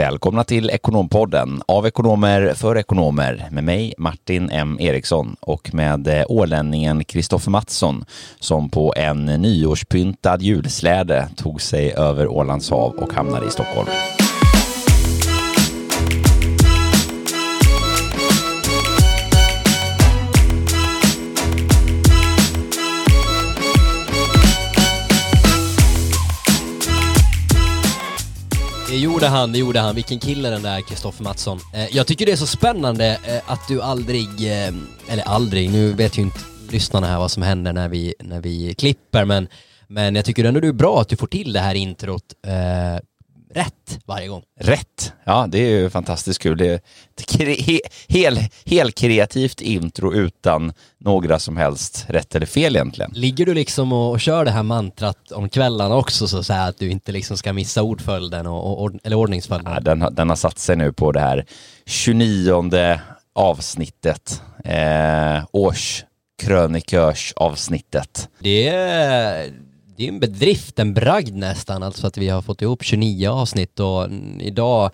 Välkomna 0.00 0.44
till 0.44 0.70
Ekonompodden 0.70 1.62
av 1.66 1.86
ekonomer 1.86 2.54
för 2.54 2.78
ekonomer 2.78 3.48
med 3.50 3.64
mig 3.64 3.94
Martin 3.98 4.50
M 4.50 4.76
Eriksson 4.80 5.36
och 5.40 5.74
med 5.74 6.08
eh, 6.08 6.24
ålänningen 6.28 7.04
Kristoffer 7.04 7.50
Mattsson 7.50 8.04
som 8.38 8.70
på 8.70 8.94
en 8.96 9.26
nyårspyntad 9.26 10.42
julsläde 10.42 11.28
tog 11.36 11.62
sig 11.62 11.92
över 11.92 12.28
Ålands 12.28 12.70
hav 12.70 12.92
och 12.92 13.12
hamnade 13.12 13.46
i 13.46 13.50
Stockholm. 13.50 13.88
Gjorde 29.20 29.36
han, 29.36 29.52
det 29.52 29.58
gjorde 29.58 29.80
han. 29.80 29.94
Vilken 29.94 30.18
kille 30.18 30.50
den 30.50 30.62
där 30.62 30.80
Kristoffer 30.80 31.24
Mattsson. 31.24 31.58
Eh, 31.74 31.96
jag 31.96 32.06
tycker 32.06 32.26
det 32.26 32.32
är 32.32 32.36
så 32.36 32.46
spännande 32.46 33.18
eh, 33.24 33.52
att 33.52 33.68
du 33.68 33.82
aldrig, 33.82 34.26
eh, 34.26 34.74
eller 35.08 35.22
aldrig, 35.26 35.70
nu 35.70 35.92
vet 35.92 36.18
ju 36.18 36.22
inte 36.22 36.38
lyssnarna 36.70 37.06
här 37.06 37.18
vad 37.18 37.30
som 37.30 37.42
händer 37.42 37.72
när 37.72 37.88
vi, 37.88 38.14
när 38.20 38.40
vi 38.40 38.74
klipper, 38.74 39.24
men, 39.24 39.48
men 39.88 40.14
jag 40.14 40.24
tycker 40.24 40.44
ändå 40.44 40.60
det 40.60 40.68
är 40.68 40.72
bra 40.72 41.00
att 41.00 41.08
du 41.08 41.16
får 41.16 41.26
till 41.26 41.52
det 41.52 41.60
här 41.60 41.74
introt 41.74 42.22
eh, 42.46 43.00
rätt 43.54 43.98
varje 44.04 44.28
gång. 44.28 44.42
Rätt! 44.60 45.12
Ja, 45.24 45.46
det 45.48 45.58
är 45.58 45.68
ju 45.68 45.90
fantastiskt 45.90 46.42
kul. 46.42 46.58
Det 46.58 46.68
är 46.68 46.80
ett 47.20 47.32
he, 47.66 47.80
hel, 48.08 48.38
helt 48.66 48.94
kreativt 48.94 49.60
intro 49.60 50.14
utan 50.14 50.72
några 50.98 51.38
som 51.38 51.56
helst 51.56 52.04
rätt 52.08 52.34
eller 52.34 52.46
fel 52.46 52.76
egentligen. 52.76 53.10
Ligger 53.14 53.46
du 53.46 53.54
liksom 53.54 53.92
och, 53.92 54.10
och 54.10 54.20
kör 54.20 54.44
det 54.44 54.50
här 54.50 54.62
mantrat 54.62 55.32
om 55.32 55.48
kvällarna 55.48 55.96
också 55.96 56.28
så, 56.28 56.42
så 56.42 56.52
här 56.52 56.68
att 56.68 56.78
du 56.78 56.90
inte 56.90 57.12
liksom 57.12 57.36
ska 57.36 57.52
missa 57.52 57.82
ordföljden 57.82 58.46
och, 58.46 58.82
och, 58.82 58.90
eller 59.04 59.16
ordningsföljden? 59.16 59.72
Ja, 59.74 59.80
den, 59.80 60.14
den 60.14 60.28
har 60.28 60.36
satt 60.36 60.58
sig 60.58 60.76
nu 60.76 60.92
på 60.92 61.12
det 61.12 61.20
här 61.20 61.46
29 61.86 62.70
avsnittet, 63.32 64.42
eh, 64.64 65.44
årskrönikörsavsnittet. 65.52 68.28
Det 68.38 68.68
är 68.68 69.52
det 70.00 70.06
är 70.06 70.08
en 70.08 70.20
bedrift, 70.20 70.78
en 70.78 70.94
bragd 70.94 71.36
nästan, 71.36 71.82
alltså 71.82 72.06
att 72.06 72.16
vi 72.16 72.28
har 72.28 72.42
fått 72.42 72.62
ihop 72.62 72.82
29 72.82 73.28
avsnitt 73.28 73.80
och 73.80 74.08
idag 74.40 74.90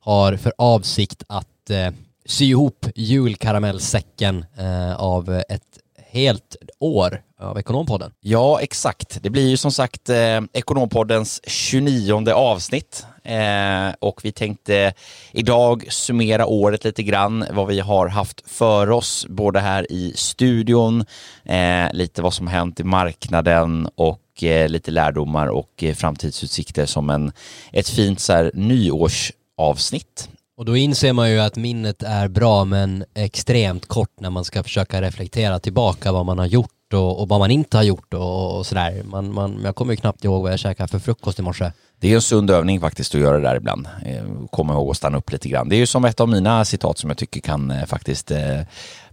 har 0.00 0.36
för 0.36 0.52
avsikt 0.58 1.22
att 1.26 1.70
eh, 1.70 1.90
sy 2.26 2.44
ihop 2.44 2.86
julkaramellsäcken 2.94 4.44
eh, 4.58 5.00
av 5.00 5.42
ett 5.48 5.78
helt 6.10 6.56
år 6.78 7.22
av 7.38 7.58
Ekonompodden. 7.58 8.12
Ja, 8.20 8.60
exakt. 8.60 9.22
Det 9.22 9.30
blir 9.30 9.48
ju 9.48 9.56
som 9.56 9.72
sagt 9.72 10.08
eh, 10.08 10.40
Ekonompoddens 10.52 11.40
29 11.46 12.32
avsnitt 12.32 13.06
eh, 13.24 13.94
och 13.98 14.20
vi 14.24 14.32
tänkte 14.32 14.92
idag 15.32 15.92
summera 15.92 16.46
året 16.46 16.84
lite 16.84 17.02
grann, 17.02 17.44
vad 17.50 17.66
vi 17.66 17.80
har 17.80 18.08
haft 18.08 18.50
för 18.50 18.90
oss, 18.90 19.26
både 19.28 19.60
här 19.60 19.92
i 19.92 20.12
studion, 20.16 21.04
eh, 21.44 21.92
lite 21.92 22.22
vad 22.22 22.34
som 22.34 22.46
hänt 22.46 22.80
i 22.80 22.84
marknaden 22.84 23.88
och 23.94 24.20
eh, 24.44 24.68
lite 24.68 24.90
lärdomar 24.90 25.46
och 25.46 25.84
eh, 25.84 25.94
framtidsutsikter 25.94 26.86
som 26.86 27.10
en, 27.10 27.32
ett 27.72 27.88
fint 27.88 28.20
så 28.20 28.32
här, 28.32 28.50
nyårsavsnitt. 28.54 30.28
Och 30.56 30.64
då 30.66 30.76
inser 30.76 31.12
man 31.12 31.30
ju 31.30 31.40
att 31.40 31.56
minnet 31.56 32.02
är 32.02 32.28
bra 32.28 32.64
men 32.64 33.04
extremt 33.14 33.86
kort 33.86 34.20
när 34.20 34.30
man 34.30 34.44
ska 34.44 34.62
försöka 34.62 35.02
reflektera 35.02 35.58
tillbaka 35.58 36.12
vad 36.12 36.26
man 36.26 36.38
har 36.38 36.46
gjort 36.46 36.94
och, 36.94 37.20
och 37.20 37.28
vad 37.28 37.38
man 37.38 37.50
inte 37.50 37.76
har 37.76 37.84
gjort 37.84 38.14
och, 38.14 38.58
och 38.58 38.66
sådär. 38.66 39.02
Man, 39.04 39.34
man, 39.34 39.60
jag 39.64 39.74
kommer 39.74 39.92
ju 39.92 39.96
knappt 39.96 40.24
ihåg 40.24 40.42
vad 40.42 40.52
jag 40.52 40.58
käkade 40.58 40.88
för 40.88 40.98
frukost 40.98 41.38
i 41.38 41.42
morse. 41.42 41.72
Det 42.00 42.10
är 42.10 42.14
en 42.14 42.22
sund 42.22 42.50
övning 42.50 42.80
faktiskt 42.80 43.14
att 43.14 43.20
göra 43.20 43.36
det 43.36 43.42
där 43.42 43.56
ibland. 43.56 43.88
Eh, 44.06 44.24
komma 44.50 44.72
ihåg 44.72 44.90
att 44.90 44.96
stanna 44.96 45.18
upp 45.18 45.32
lite 45.32 45.48
grann. 45.48 45.68
Det 45.68 45.76
är 45.76 45.78
ju 45.78 45.86
som 45.86 46.04
ett 46.04 46.20
av 46.20 46.28
mina 46.28 46.64
citat 46.64 46.98
som 46.98 47.10
jag 47.10 47.16
tycker 47.16 47.40
kan 47.40 47.72
faktiskt 47.86 48.32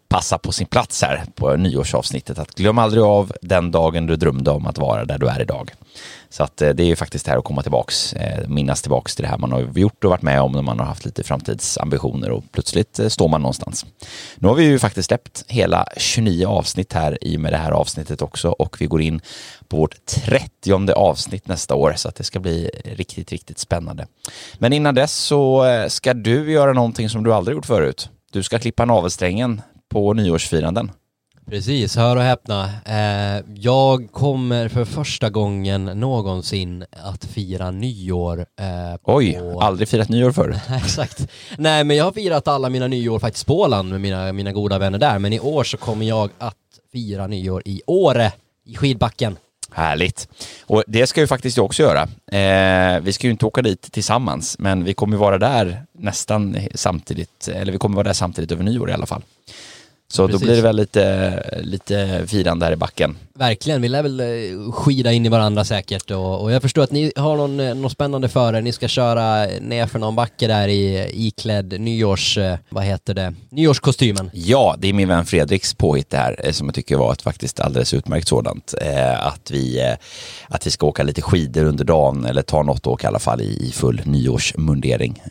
passa 0.07 0.37
på 0.37 0.51
sin 0.51 0.67
plats 0.67 1.01
här 1.01 1.23
på 1.35 1.55
nyårsavsnittet. 1.55 2.39
Att 2.39 2.55
glöm 2.55 2.77
aldrig 2.77 3.03
av 3.03 3.31
den 3.41 3.71
dagen 3.71 4.07
du 4.07 4.15
drömde 4.15 4.51
om 4.51 4.67
att 4.67 4.77
vara 4.77 5.05
där 5.05 5.17
du 5.17 5.27
är 5.27 5.41
idag. 5.41 5.71
Så 6.29 6.43
att 6.43 6.61
eh, 6.61 6.69
det 6.69 6.83
är 6.83 6.87
ju 6.87 6.95
faktiskt 6.95 7.25
det 7.25 7.31
här 7.31 7.37
att 7.37 7.43
komma 7.43 7.61
tillbaks, 7.61 8.13
eh, 8.13 8.47
minnas 8.47 8.81
tillbaks 8.81 9.15
till 9.15 9.23
det 9.23 9.29
här 9.29 9.37
man 9.37 9.51
har 9.51 9.79
gjort 9.79 10.03
och 10.03 10.09
varit 10.09 10.21
med 10.21 10.41
om 10.41 10.51
när 10.51 10.61
man 10.61 10.79
har 10.79 10.85
haft 10.85 11.05
lite 11.05 11.23
framtidsambitioner 11.23 12.31
och 12.31 12.43
plötsligt 12.51 12.99
eh, 12.99 13.07
står 13.07 13.27
man 13.27 13.41
någonstans. 13.41 13.85
Nu 14.35 14.47
har 14.47 14.55
vi 14.55 14.63
ju 14.63 14.79
faktiskt 14.79 15.07
släppt 15.07 15.45
hela 15.47 15.85
29 15.97 16.47
avsnitt 16.47 16.93
här 16.93 17.17
i 17.21 17.37
och 17.37 17.41
med 17.41 17.53
det 17.53 17.57
här 17.57 17.71
avsnittet 17.71 18.21
också 18.21 18.49
och 18.49 18.81
vi 18.81 18.85
går 18.85 19.01
in 19.01 19.21
på 19.67 19.77
vårt 19.77 20.05
30 20.05 20.91
avsnitt 20.91 21.47
nästa 21.47 21.75
år 21.75 21.93
så 21.95 22.09
att 22.09 22.15
det 22.15 22.23
ska 22.23 22.39
bli 22.39 22.69
riktigt, 22.83 23.31
riktigt 23.31 23.59
spännande. 23.59 24.07
Men 24.57 24.73
innan 24.73 24.95
dess 24.95 25.13
så 25.13 25.65
ska 25.89 26.13
du 26.13 26.51
göra 26.51 26.73
någonting 26.73 27.09
som 27.09 27.23
du 27.23 27.33
aldrig 27.33 27.55
gjort 27.55 27.65
förut. 27.65 28.09
Du 28.31 28.43
ska 28.43 28.59
klippa 28.59 28.85
navelsträngen 28.85 29.61
på 29.97 30.13
nyårsfiranden. 30.13 30.91
Precis, 31.49 31.95
hör 31.95 32.15
och 32.15 32.21
häpna. 32.21 32.69
Eh, 32.85 33.43
jag 33.55 34.11
kommer 34.11 34.67
för 34.69 34.85
första 34.85 35.29
gången 35.29 35.85
någonsin 35.85 36.85
att 36.91 37.25
fira 37.25 37.71
nyår. 37.71 38.39
Eh, 38.39 38.99
Oj, 39.03 39.33
på... 39.33 39.61
aldrig 39.61 39.87
firat 39.87 40.09
nyår 40.09 40.31
förr. 40.31 40.59
Exakt. 40.83 41.27
Nej, 41.57 41.83
men 41.83 41.97
jag 41.97 42.03
har 42.03 42.11
firat 42.11 42.47
alla 42.47 42.69
mina 42.69 42.87
nyår 42.87 43.19
faktiskt 43.19 43.47
på 43.47 43.61
Åland 43.61 43.89
med 43.89 44.01
mina, 44.01 44.33
mina 44.33 44.51
goda 44.51 44.79
vänner 44.79 44.99
där. 44.99 45.19
Men 45.19 45.33
i 45.33 45.39
år 45.39 45.63
så 45.63 45.77
kommer 45.77 46.05
jag 46.05 46.29
att 46.37 46.55
fira 46.91 47.27
nyår 47.27 47.61
i 47.65 47.81
Åre, 47.87 48.31
i 48.65 48.75
skidbacken. 48.75 49.37
Härligt. 49.71 50.27
Och 50.65 50.83
det 50.87 51.07
ska 51.07 51.21
ju 51.21 51.27
faktiskt 51.27 51.57
jag 51.57 51.65
också 51.65 51.83
göra. 51.83 52.01
Eh, 52.31 53.01
vi 53.01 53.13
ska 53.13 53.27
ju 53.27 53.31
inte 53.31 53.45
åka 53.45 53.61
dit 53.61 53.91
tillsammans, 53.91 54.59
men 54.59 54.83
vi 54.83 54.93
kommer 54.93 55.17
vara 55.17 55.37
där 55.37 55.81
nästan 55.91 56.57
samtidigt, 56.75 57.47
eller 57.47 57.71
vi 57.71 57.77
kommer 57.77 57.95
vara 57.95 58.07
där 58.07 58.13
samtidigt 58.13 58.51
över 58.51 58.63
nyår 58.63 58.89
i 58.89 58.93
alla 58.93 59.05
fall. 59.05 59.21
Så 60.09 60.27
Precis. 60.27 60.41
då 60.41 60.45
blir 60.45 60.55
det 60.55 60.61
väl 60.61 60.75
lite, 60.75 61.59
lite 61.61 62.23
firande 62.27 62.65
här 62.65 62.73
i 62.73 62.75
backen. 62.75 63.17
Verkligen, 63.33 63.81
vi 63.81 63.89
lär 63.89 64.03
väl 64.03 64.19
eh, 64.19 64.71
skida 64.71 65.11
in 65.11 65.25
i 65.25 65.29
varandra 65.29 65.63
säkert 65.63 66.11
och, 66.11 66.41
och 66.41 66.51
jag 66.51 66.61
förstår 66.61 66.83
att 66.83 66.91
ni 66.91 67.11
har 67.15 67.37
någon, 67.37 67.59
eh, 67.59 67.75
något 67.75 67.91
spännande 67.91 68.29
för 68.29 68.53
er. 68.53 68.61
Ni 68.61 68.71
ska 68.71 68.87
köra 68.87 69.45
ner 69.61 69.87
för 69.87 69.99
någon 69.99 70.15
backe 70.15 70.47
där 70.47 70.67
i 70.67 71.09
iklädd 71.13 71.81
nyårs, 71.81 72.37
eh, 72.37 72.57
vad 72.69 72.83
heter 72.83 73.13
det, 73.13 73.33
nyårskostymen. 73.49 74.29
Ja, 74.33 74.75
det 74.79 74.87
är 74.87 74.93
min 74.93 75.07
vän 75.07 75.25
Fredriks 75.25 75.73
påhitt 75.73 76.09
det 76.09 76.17
här 76.17 76.51
som 76.51 76.67
jag 76.67 76.75
tycker 76.75 76.95
var 76.97 77.13
ett 77.13 77.21
faktiskt 77.21 77.59
alldeles 77.59 77.93
utmärkt 77.93 78.27
sådant. 78.27 78.73
Att 79.17 79.51
vi, 79.51 79.95
att 80.47 80.67
vi 80.67 80.71
ska 80.71 80.85
åka 80.85 81.03
lite 81.03 81.21
skidor 81.21 81.65
under 81.65 81.85
dagen 81.85 82.25
eller 82.25 82.41
ta 82.41 82.63
något 82.63 82.87
åk 82.87 83.03
i 83.03 83.07
alla 83.07 83.19
fall 83.19 83.41
i 83.41 83.71
full 83.75 84.01
nyårsmundering. 84.05 85.21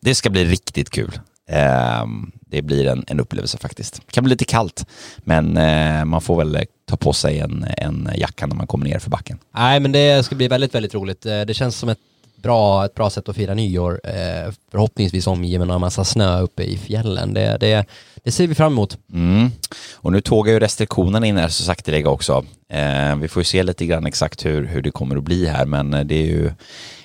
Det 0.00 0.14
ska 0.14 0.30
bli 0.30 0.44
riktigt 0.44 0.90
kul. 0.90 1.18
Ehm, 1.48 2.32
det 2.50 2.62
blir 2.62 2.86
en, 2.86 3.04
en 3.06 3.20
upplevelse 3.20 3.58
faktiskt. 3.58 3.94
Det 4.06 4.12
kan 4.12 4.24
bli 4.24 4.30
lite 4.30 4.44
kallt, 4.44 4.86
men 5.16 5.56
eh, 5.56 6.04
man 6.04 6.20
får 6.20 6.36
väl 6.36 6.58
ta 6.88 6.96
på 6.96 7.12
sig 7.12 7.38
en, 7.38 7.66
en 7.76 8.10
jacka 8.16 8.46
när 8.46 8.56
man 8.56 8.66
kommer 8.66 8.86
ner 8.86 8.98
för 8.98 9.10
backen. 9.10 9.38
Nej, 9.54 9.80
men 9.80 9.92
det 9.92 10.24
ska 10.24 10.34
bli 10.34 10.48
väldigt, 10.48 10.74
väldigt 10.74 10.94
roligt. 10.94 11.26
Eh, 11.26 11.40
det 11.40 11.54
känns 11.54 11.76
som 11.76 11.88
ett 11.88 11.98
bra, 12.42 12.84
ett 12.84 12.94
bra 12.94 13.10
sätt 13.10 13.28
att 13.28 13.36
fira 13.36 13.54
nyår. 13.54 14.00
Eh, 14.04 14.52
förhoppningsvis 14.70 15.26
omgiven 15.26 15.70
av 15.70 15.74
en 15.74 15.80
massa 15.80 16.04
snö 16.04 16.40
uppe 16.40 16.62
i 16.62 16.76
fjällen. 16.76 17.34
Det, 17.34 17.56
det, 17.60 17.86
det 18.24 18.30
ser 18.30 18.46
vi 18.46 18.54
fram 18.54 18.72
emot. 18.72 18.98
Mm. 19.12 19.50
Och 19.94 20.12
nu 20.12 20.20
tågar 20.20 20.52
ju 20.52 20.60
restriktionerna 20.60 21.26
in 21.26 21.36
här 21.36 21.48
så 21.48 21.62
sakteliga 21.62 22.10
också. 22.10 22.44
Eh, 22.68 23.16
vi 23.16 23.28
får 23.28 23.40
ju 23.40 23.44
se 23.44 23.62
lite 23.62 23.86
grann 23.86 24.06
exakt 24.06 24.46
hur, 24.46 24.66
hur 24.66 24.82
det 24.82 24.90
kommer 24.90 25.16
att 25.16 25.24
bli 25.24 25.46
här, 25.46 25.66
men 25.66 25.90
det 25.90 26.14
är 26.14 26.26
ju, 26.26 26.52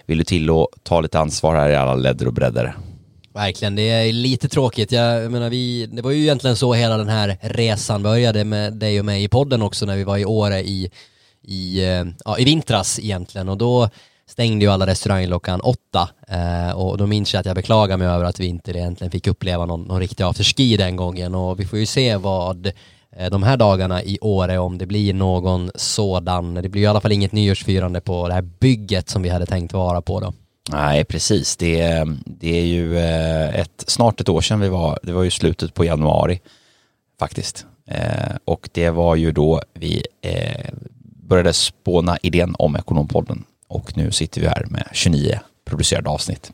vill 0.06 0.18
du 0.18 0.24
till 0.24 0.50
att 0.50 0.68
ta 0.84 1.02
lite 1.02 1.20
ansvar 1.20 1.56
här 1.56 1.70
i 1.70 1.76
alla 1.76 1.96
ledder 1.96 2.28
och 2.28 2.34
bredder. 2.34 2.76
Verkligen, 3.36 3.76
det 3.76 3.90
är 3.90 4.14
lite 4.14 4.50
tråkigt. 4.50 4.92
Jag 4.92 5.32
menar, 5.32 5.50
vi, 5.50 5.86
det 5.86 6.02
var 6.02 6.12
ju 6.12 6.22
egentligen 6.22 6.56
så 6.56 6.74
hela 6.74 6.98
den 6.98 7.10
här 7.10 7.38
resan 7.42 8.04
började 8.04 8.44
med 8.44 8.74
dig 8.74 9.00
och 9.00 9.06
mig 9.06 9.24
i 9.24 9.28
podden 9.28 9.62
också 9.62 9.86
när 9.86 9.96
vi 9.96 10.04
var 10.04 10.18
i 10.18 10.26
Åre 10.26 10.60
i, 10.62 10.92
i, 11.42 11.84
eh, 11.84 12.06
ja, 12.26 12.38
i 12.38 12.46
vintras 12.46 13.00
egentligen 13.00 13.50
och 13.50 13.58
då 13.58 13.90
stängde 14.28 14.66
ju 14.66 14.72
alla 14.72 14.88
restauranger 14.88 15.28
klockan 15.28 15.62
åtta 15.62 16.10
eh, 16.28 16.72
och 16.72 16.98
då 16.98 17.08
minns 17.08 17.34
jag 17.34 17.40
att 17.40 17.46
jag 17.46 17.56
beklagar 17.56 17.98
mig 17.98 18.08
över 18.08 18.26
att 18.26 18.40
vi 18.40 18.46
inte 18.46 18.72
egentligen 18.72 19.12
fick 19.12 19.28
uppleva 19.28 19.66
någon, 19.66 19.82
någon 19.82 20.00
riktig 20.00 20.24
afterski 20.24 20.78
den 20.78 20.96
gången 20.96 21.36
och 21.36 21.60
vi 21.60 21.66
får 21.66 21.80
ju 21.80 21.86
se 21.86 22.16
vad 22.18 22.72
eh, 23.18 23.30
de 23.30 23.44
här 23.44 23.58
dagarna 23.58 24.04
i 24.04 24.18
Åre 24.22 24.58
om 24.58 24.78
det 24.78 24.86
blir 24.86 25.14
någon 25.14 25.72
sådan, 25.76 26.54
det 26.54 26.70
blir 26.70 26.82
i 26.82 26.86
alla 26.86 27.02
fall 27.02 27.12
inget 27.12 27.32
nyårsfirande 27.32 28.02
på 28.02 28.28
det 28.28 28.34
här 28.34 28.42
bygget 28.42 29.10
som 29.10 29.22
vi 29.22 29.30
hade 29.30 29.46
tänkt 29.46 29.74
vara 29.74 30.02
på 30.02 30.20
då. 30.20 30.34
Nej, 30.70 31.06
precis. 31.06 31.58
Det, 31.58 32.04
det 32.26 32.60
är 32.60 32.66
ju 32.66 32.98
eh, 32.98 33.60
ett, 33.60 33.84
snart 33.88 34.22
ett 34.22 34.30
år 34.30 34.42
sedan 34.42 34.60
vi 34.60 34.70
var, 34.70 35.00
det 35.04 35.14
var 35.14 35.24
ju 35.24 35.32
slutet 35.32 35.74
på 35.74 35.86
januari 35.86 36.42
faktiskt. 37.20 37.66
Eh, 37.88 38.36
och 38.46 38.70
det 38.72 38.90
var 38.90 39.16
ju 39.16 39.32
då 39.32 39.62
vi 39.74 40.06
eh, 40.22 40.70
började 41.28 41.54
spåna 41.54 42.18
idén 42.22 42.56
om 42.60 42.76
Ekonompodden 42.76 43.44
och 43.68 43.98
nu 43.98 44.12
sitter 44.12 44.42
vi 44.42 44.48
här 44.48 44.66
med 44.70 44.90
29 44.94 45.40
producerade 45.66 46.10
avsnitt. 46.10 46.52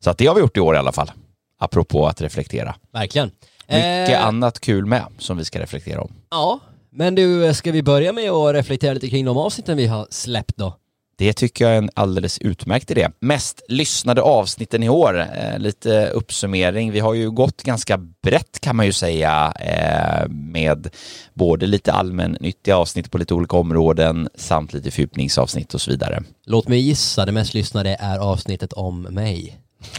Så 0.00 0.10
att 0.10 0.18
det 0.18 0.26
har 0.26 0.34
vi 0.34 0.40
gjort 0.40 0.56
i 0.56 0.60
år 0.60 0.74
i 0.74 0.78
alla 0.78 0.92
fall, 0.92 1.10
apropå 1.58 2.06
att 2.06 2.20
reflektera. 2.20 2.74
Verkligen. 2.92 3.30
Mycket 3.66 4.10
eh... 4.10 4.26
annat 4.26 4.60
kul 4.60 4.86
med 4.86 5.04
som 5.18 5.36
vi 5.36 5.44
ska 5.44 5.60
reflektera 5.60 6.00
om. 6.00 6.12
Ja, 6.30 6.60
men 6.90 7.14
du, 7.14 7.54
ska 7.54 7.72
vi 7.72 7.82
börja 7.82 8.12
med 8.12 8.30
att 8.30 8.54
reflektera 8.54 8.92
lite 8.94 9.10
kring 9.10 9.24
de 9.24 9.36
avsnitten 9.36 9.76
vi 9.76 9.86
har 9.86 10.06
släppt 10.10 10.56
då? 10.56 10.76
Det 11.20 11.32
tycker 11.32 11.64
jag 11.64 11.74
är 11.74 11.78
en 11.78 11.90
alldeles 11.94 12.38
utmärkt 12.38 12.90
idé. 12.90 13.08
Mest 13.20 13.62
lyssnade 13.68 14.22
avsnitten 14.22 14.82
i 14.82 14.88
år, 14.88 15.20
eh, 15.20 15.58
lite 15.58 16.06
uppsummering. 16.06 16.92
Vi 16.92 17.00
har 17.00 17.14
ju 17.14 17.30
gått 17.30 17.62
ganska 17.62 17.98
brett 18.22 18.60
kan 18.60 18.76
man 18.76 18.86
ju 18.86 18.92
säga 18.92 19.52
eh, 19.60 20.28
med 20.28 20.88
både 21.34 21.66
lite 21.66 21.92
allmännyttiga 21.92 22.76
avsnitt 22.76 23.10
på 23.10 23.18
lite 23.18 23.34
olika 23.34 23.56
områden 23.56 24.28
samt 24.34 24.72
lite 24.72 24.90
fördjupningsavsnitt 24.90 25.74
och 25.74 25.80
så 25.80 25.90
vidare. 25.90 26.22
Låt 26.46 26.68
mig 26.68 26.78
gissa, 26.78 27.26
det 27.26 27.32
mest 27.32 27.54
lyssnade 27.54 27.96
är 28.00 28.18
avsnittet 28.18 28.72
om 28.72 29.02
mig. 29.02 29.58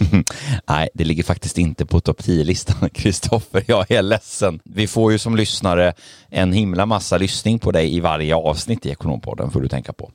Nej, 0.70 0.90
det 0.94 1.04
ligger 1.04 1.24
faktiskt 1.24 1.58
inte 1.58 1.86
på 1.86 2.00
topp 2.00 2.22
10-listan, 2.22 2.90
Kristoffer. 2.94 3.64
Jag 3.68 3.92
är 3.92 4.02
ledsen. 4.02 4.60
Vi 4.64 4.88
får 4.88 5.12
ju 5.12 5.18
som 5.18 5.36
lyssnare 5.36 5.94
en 6.30 6.54
himla 6.54 6.86
massa 6.86 7.18
lyssning 7.18 7.60
på 7.60 7.72
dig 7.72 7.96
i 7.96 8.00
varje 8.00 8.36
avsnitt 8.36 8.86
i 8.86 8.90
Ekonompodden, 8.90 9.52
får 9.52 9.62
du 9.62 9.68
tänka 9.68 9.94
på. 9.94 10.12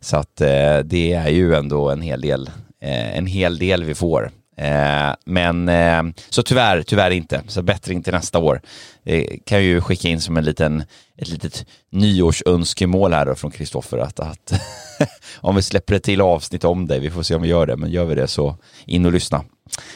Så 0.00 0.16
att 0.16 0.40
eh, 0.40 0.78
det 0.78 1.12
är 1.12 1.28
ju 1.28 1.54
ändå 1.54 1.90
en 1.90 2.02
hel 2.02 2.20
del, 2.20 2.50
eh, 2.80 3.18
en 3.18 3.26
hel 3.26 3.58
del 3.58 3.84
vi 3.84 3.94
får. 3.94 4.30
Eh, 4.56 5.14
men 5.24 5.68
eh, 5.68 6.02
så 6.30 6.42
tyvärr, 6.42 6.82
tyvärr 6.82 7.10
inte. 7.10 7.42
Så 7.48 7.62
bättring 7.62 8.02
till 8.02 8.12
nästa 8.12 8.38
år. 8.38 8.60
Det 9.02 9.38
kan 9.44 9.58
jag 9.58 9.64
ju 9.64 9.80
skicka 9.80 10.08
in 10.08 10.20
som 10.20 10.36
en 10.36 10.44
liten, 10.44 10.84
ett 11.18 11.28
litet 11.28 11.66
nyårsönskemål 11.90 13.12
här 13.12 13.26
då 13.26 13.34
från 13.34 13.50
Kristoffer 13.50 13.98
att, 13.98 14.20
att 14.20 14.52
om 15.36 15.56
vi 15.56 15.62
släpper 15.62 15.94
ett 15.94 16.02
till 16.02 16.20
avsnitt 16.20 16.64
om 16.64 16.86
dig, 16.86 17.00
vi 17.00 17.10
får 17.10 17.22
se 17.22 17.34
om 17.34 17.42
vi 17.42 17.48
gör 17.48 17.66
det, 17.66 17.76
men 17.76 17.90
gör 17.90 18.04
vi 18.04 18.14
det 18.14 18.28
så 18.28 18.56
in 18.86 19.06
och 19.06 19.12
lyssna. 19.12 19.44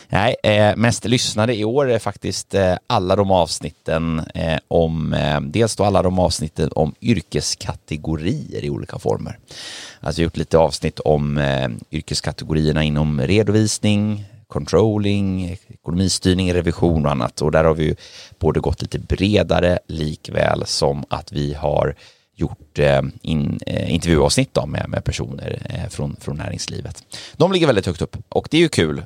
Nej, 0.08 0.36
eh, 0.42 0.76
mest 0.76 1.04
lyssnade 1.04 1.54
i 1.56 1.64
år 1.64 1.90
är 1.90 1.98
faktiskt 1.98 2.54
eh, 2.54 2.74
alla 2.86 3.16
de 3.16 3.30
avsnitten 3.30 4.22
eh, 4.34 4.58
om, 4.68 5.12
eh, 5.12 5.40
dels 5.40 5.76
då 5.76 5.84
alla 5.84 6.02
de 6.02 6.18
avsnitten 6.18 6.70
om 6.74 6.94
yrkeskategorier 7.00 8.64
i 8.64 8.70
olika 8.70 8.98
former. 8.98 9.38
Alltså 10.00 10.22
gjort 10.22 10.36
lite 10.36 10.58
avsnitt 10.58 11.00
om 11.00 11.38
eh, 11.38 11.68
yrkeskategorierna 11.90 12.84
inom 12.84 13.20
redovisning, 13.20 14.24
controlling, 14.50 15.56
ekonomistyrning, 15.68 16.54
revision 16.54 17.06
och 17.06 17.12
annat. 17.12 17.42
Och 17.42 17.52
där 17.52 17.64
har 17.64 17.74
vi 17.74 17.84
ju 17.84 17.94
både 18.38 18.60
gått 18.60 18.82
lite 18.82 18.98
bredare 18.98 19.78
likväl 19.86 20.66
som 20.66 21.04
att 21.08 21.32
vi 21.32 21.54
har 21.54 21.94
gjort 22.40 22.78
eh, 22.78 23.02
in, 23.22 23.60
eh, 23.66 23.94
intervjuavsnitt 23.94 24.54
då 24.54 24.66
med, 24.66 24.88
med 24.88 25.04
personer 25.04 25.66
eh, 25.70 25.88
från, 25.90 26.16
från 26.20 26.36
näringslivet. 26.36 27.04
De 27.36 27.52
ligger 27.52 27.66
väldigt 27.66 27.86
högt 27.86 28.02
upp 28.02 28.16
och 28.28 28.48
det 28.50 28.56
är 28.56 28.60
ju 28.60 28.68
kul 28.68 29.04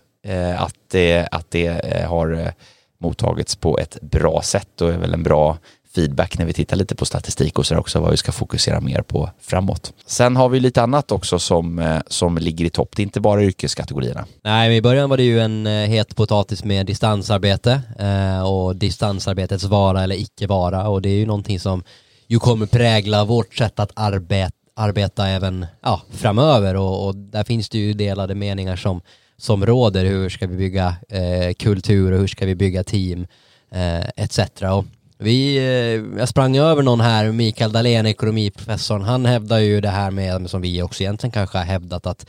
att 0.59 0.75
det, 0.91 1.29
att 1.31 1.51
det 1.51 2.05
har 2.09 2.53
mottagits 3.01 3.57
på 3.57 3.79
ett 3.79 3.99
bra 4.01 4.43
sätt 4.43 4.81
och 4.81 4.93
är 4.93 4.99
väl 4.99 5.15
en 5.15 5.23
bra 5.23 5.59
feedback 5.95 6.39
när 6.39 6.47
vi 6.47 6.53
tittar 6.53 6.77
lite 6.77 6.95
på 6.95 7.05
statistik 7.05 7.59
och 7.59 7.67
så 7.67 7.77
också 7.77 8.01
vad 8.01 8.11
vi 8.11 8.17
ska 8.17 8.33
fokusera 8.33 8.81
mer 8.81 9.03
på 9.03 9.31
framåt. 9.41 9.93
Sen 10.07 10.37
har 10.37 10.49
vi 10.49 10.61
lite 10.61 10.83
annat 10.83 11.13
också 11.13 11.39
som, 11.39 11.79
eh, 11.79 12.01
som 12.07 12.39
ligger 12.39 12.65
i 12.65 12.71
topp. 12.71 12.89
Det 12.97 13.03
är 13.03 13.05
inte 13.05 13.21
bara 13.21 13.43
yrkeskategorierna. 13.43 14.27
Nej, 14.45 14.69
men 14.69 14.77
i 14.77 14.83
början 14.83 15.11
var 15.11 15.17
det 15.17 15.23
ju 15.23 15.41
en 15.41 15.67
eh, 15.67 15.73
het 15.73 16.17
potatis 16.17 16.65
med 16.65 16.87
distansarbete 16.87 17.81
eh, 17.99 18.51
och 18.51 18.77
distansarbetets 18.77 19.65
vara 19.65 20.03
eller 20.03 20.17
icke 20.17 20.47
vara 20.47 20.89
och 20.89 21.03
det 21.03 21.09
är 21.09 21.17
ju 21.17 21.27
någonting 21.27 21.61
som 21.61 21.83
ju 22.27 22.39
kommer 22.39 22.67
prägla 22.67 23.25
vårt 23.25 23.55
sätt 23.55 23.81
att 23.81 23.93
arbeta, 23.95 24.57
arbeta 24.77 25.29
även 25.29 25.67
ja, 25.83 26.03
framöver 26.11 26.77
och, 26.77 27.07
och 27.07 27.17
där 27.17 27.45
finns 27.45 27.69
det 27.69 27.79
ju 27.79 27.93
delade 27.93 28.35
meningar 28.35 28.77
som, 28.77 29.01
som 29.37 29.67
råder. 29.67 30.05
Hur 30.05 30.29
ska 30.29 30.47
vi 30.47 30.57
bygga 30.57 30.97
eh, 31.09 31.55
kultur 31.55 32.13
och 32.13 32.19
hur 32.19 32.27
ska 32.27 32.47
vi 32.47 32.55
bygga 32.55 32.85
team 32.85 33.27
eh, 33.73 34.05
etc. 34.17 34.39
Och 34.63 34.85
vi, 35.25 35.57
eh, 35.57 36.19
jag 36.19 36.29
sprang 36.29 36.57
över 36.57 36.83
någon 36.83 37.01
här, 37.01 37.33
Mikael 37.33 37.73
Dahlén, 37.73 38.07
ekonomiprofessorn, 38.07 39.03
han 39.03 39.27
hävdar 39.27 39.59
ju 39.59 39.81
det 39.81 39.89
här 39.89 40.11
med, 40.11 40.51
som 40.51 40.61
vi 40.61 40.83
också 40.83 41.03
egentligen 41.03 41.33
kanske 41.33 41.59
har 41.59 41.65
hävdat, 41.65 42.07
att 42.07 42.27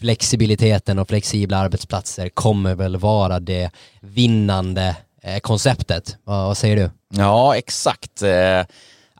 flexibiliteten 0.00 0.98
och 0.98 1.08
flexibla 1.08 1.58
arbetsplatser 1.58 2.28
kommer 2.28 2.74
väl 2.74 2.96
vara 2.96 3.40
det 3.40 3.70
vinnande 4.00 4.96
eh, 5.22 5.38
konceptet. 5.38 6.16
Vad 6.24 6.56
säger 6.56 6.76
du? 6.76 6.90
Ja, 7.08 7.56
exakt. 7.56 8.22
Eh, 8.22 8.62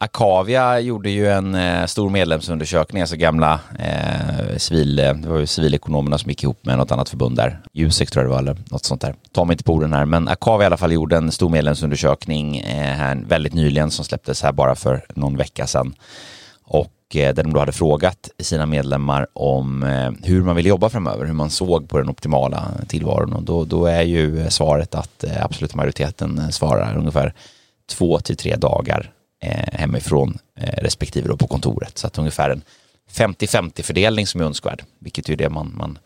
Akavia 0.03 0.81
gjorde 0.81 1.11
ju 1.11 1.29
en 1.29 1.55
eh, 1.55 1.87
stor 1.87 2.11
medlemsundersökning, 2.11 3.03
alltså 3.03 3.17
gamla 3.17 3.61
eh, 3.79 4.57
civil, 4.57 4.99
eh, 4.99 5.15
det 5.15 5.29
var 5.29 5.39
ju 5.39 5.47
civilekonomerna 5.47 6.19
som 6.19 6.31
gick 6.31 6.43
ihop 6.43 6.67
med 6.67 6.79
något 6.79 6.93
annat 6.93 7.09
förbund 7.09 7.37
där, 7.37 7.61
Jusek 7.73 8.11
tror 8.11 8.25
jag 8.25 8.31
det 8.31 8.35
var, 8.35 8.43
eller 8.43 8.63
något 8.71 8.85
sånt 8.85 9.01
där. 9.01 9.15
Ta 9.33 9.45
mig 9.45 9.55
inte 9.55 9.65
på 9.65 9.73
orden 9.73 9.93
här, 9.93 10.05
men 10.05 10.29
Akavia 10.29 10.63
i 10.63 10.67
alla 10.67 10.77
fall 10.77 10.93
gjorde 10.93 11.17
en 11.17 11.33
stor 11.33 11.49
medlemsundersökning 11.49 12.59
eh, 12.59 12.95
här 12.95 13.23
väldigt 13.29 13.55
nyligen 13.55 13.91
som 13.91 14.05
släpptes 14.05 14.43
här 14.43 14.53
bara 14.53 14.75
för 14.75 15.05
någon 15.15 15.37
vecka 15.37 15.67
sedan. 15.67 15.95
Och 16.65 17.17
eh, 17.17 17.35
där 17.35 17.43
de 17.43 17.53
då 17.53 17.61
hade 17.61 17.73
frågat 17.73 18.31
sina 18.39 18.67
medlemmar 18.67 19.27
om 19.33 19.83
eh, 19.83 20.11
hur 20.23 20.43
man 20.43 20.57
vill 20.57 20.67
jobba 20.67 20.89
framöver, 20.89 21.27
hur 21.27 21.33
man 21.33 21.51
såg 21.51 21.89
på 21.89 21.99
den 21.99 22.09
optimala 22.09 22.69
tillvaron. 22.89 23.33
Och 23.33 23.43
då, 23.43 23.65
då 23.65 23.87
är 23.87 24.03
ju 24.03 24.41
eh, 24.41 24.49
svaret 24.49 24.95
att 24.95 25.25
eh, 25.25 25.45
absoluta 25.45 25.77
majoriteten 25.77 26.53
svarar 26.53 26.97
ungefär 26.99 27.35
två 27.91 28.21
till 28.21 28.37
tre 28.37 28.57
dagar 28.57 29.13
Eh, 29.45 29.65
hemifrån 29.73 30.39
eh, 30.61 30.83
respektive 30.83 31.29
då 31.29 31.37
på 31.37 31.47
kontoret. 31.47 31.99
Så 31.99 32.07
att 32.07 32.19
ungefär 32.19 32.51
en 32.51 32.63
50-50 33.13 33.83
fördelning 33.83 34.27
som 34.27 34.41
är 34.41 34.45
önskvärd, 34.45 34.85
vilket 34.99 35.29
är 35.29 35.37
det 35.37 35.49
man, 35.49 35.75
man 35.77 35.99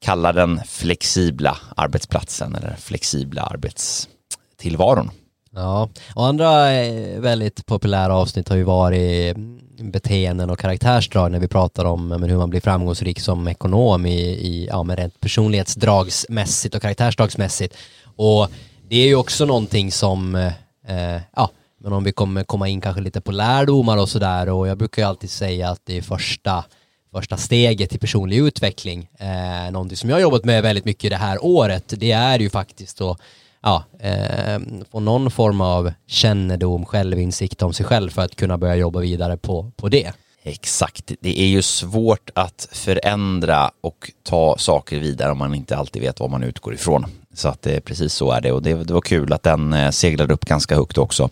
kallar 0.00 0.32
den 0.32 0.60
flexibla 0.66 1.58
arbetsplatsen 1.76 2.54
eller 2.54 2.76
flexibla 2.76 3.42
arbetstillvaron. 3.42 5.10
Ja, 5.50 5.88
och 6.14 6.26
andra 6.26 6.72
eh, 6.72 7.20
väldigt 7.20 7.66
populära 7.66 8.16
avsnitt 8.16 8.48
har 8.48 8.56
ju 8.56 8.62
varit 8.62 9.36
mm, 9.36 9.60
beteenden 9.90 10.50
och 10.50 10.58
karaktärsdrag 10.58 11.32
när 11.32 11.40
vi 11.40 11.48
pratar 11.48 11.84
om 11.84 12.08
men, 12.08 12.30
hur 12.30 12.36
man 12.36 12.50
blir 12.50 12.60
framgångsrik 12.60 13.20
som 13.20 13.48
ekonom 13.48 14.06
i, 14.06 14.20
i 14.20 14.66
ja, 14.70 14.82
men 14.82 14.96
rent 14.96 15.20
personlighetsdragsmässigt 15.20 16.74
och 16.74 16.82
karaktärsdragsmässigt. 16.82 17.76
Och 18.16 18.48
det 18.88 18.96
är 18.96 19.06
ju 19.06 19.14
också 19.14 19.44
någonting 19.44 19.92
som 19.92 20.34
eh, 20.34 21.20
ja, 21.36 21.50
men 21.82 21.92
om 21.92 22.04
vi 22.04 22.12
kommer 22.12 22.44
komma 22.44 22.68
in 22.68 22.80
kanske 22.80 23.02
lite 23.02 23.20
på 23.20 23.32
lärdomar 23.32 23.98
och 23.98 24.08
sådär 24.08 24.48
och 24.48 24.68
jag 24.68 24.78
brukar 24.78 25.02
ju 25.02 25.08
alltid 25.08 25.30
säga 25.30 25.70
att 25.70 25.80
det 25.84 25.98
är 25.98 26.02
första 26.02 26.64
första 27.12 27.36
steget 27.36 27.90
till 27.90 28.00
personlig 28.00 28.38
utveckling. 28.38 29.08
Eh, 29.18 29.72
någonting 29.72 29.96
som 29.96 30.10
jag 30.10 30.16
har 30.16 30.20
jobbat 30.20 30.44
med 30.44 30.62
väldigt 30.62 30.84
mycket 30.84 31.10
det 31.10 31.16
här 31.16 31.44
året, 31.44 31.94
det 31.96 32.12
är 32.12 32.38
ju 32.38 32.50
faktiskt 32.50 33.00
att 33.00 33.18
ja, 33.62 33.84
eh, 34.00 34.60
få 34.90 35.00
någon 35.00 35.30
form 35.30 35.60
av 35.60 35.92
kännedom, 36.06 36.84
självinsikt 36.84 37.62
om 37.62 37.72
sig 37.72 37.86
själv 37.86 38.10
för 38.10 38.22
att 38.22 38.36
kunna 38.36 38.58
börja 38.58 38.76
jobba 38.76 39.00
vidare 39.00 39.36
på, 39.36 39.70
på 39.76 39.88
det. 39.88 40.12
Exakt, 40.42 41.12
det 41.20 41.40
är 41.40 41.46
ju 41.46 41.62
svårt 41.62 42.30
att 42.34 42.68
förändra 42.72 43.70
och 43.80 44.10
ta 44.22 44.58
saker 44.58 44.98
vidare 44.98 45.32
om 45.32 45.38
man 45.38 45.54
inte 45.54 45.76
alltid 45.76 46.02
vet 46.02 46.20
vad 46.20 46.30
man 46.30 46.42
utgår 46.42 46.74
ifrån. 46.74 47.06
Så 47.34 47.48
att 47.48 47.62
det, 47.62 47.80
precis 47.80 48.14
så 48.14 48.30
är 48.30 48.40
det 48.40 48.52
och 48.52 48.62
det, 48.62 48.74
det 48.74 48.94
var 48.94 49.00
kul 49.00 49.32
att 49.32 49.42
den 49.42 49.72
eh, 49.72 49.90
seglade 49.90 50.34
upp 50.34 50.44
ganska 50.44 50.74
högt 50.74 50.98
också. 50.98 51.30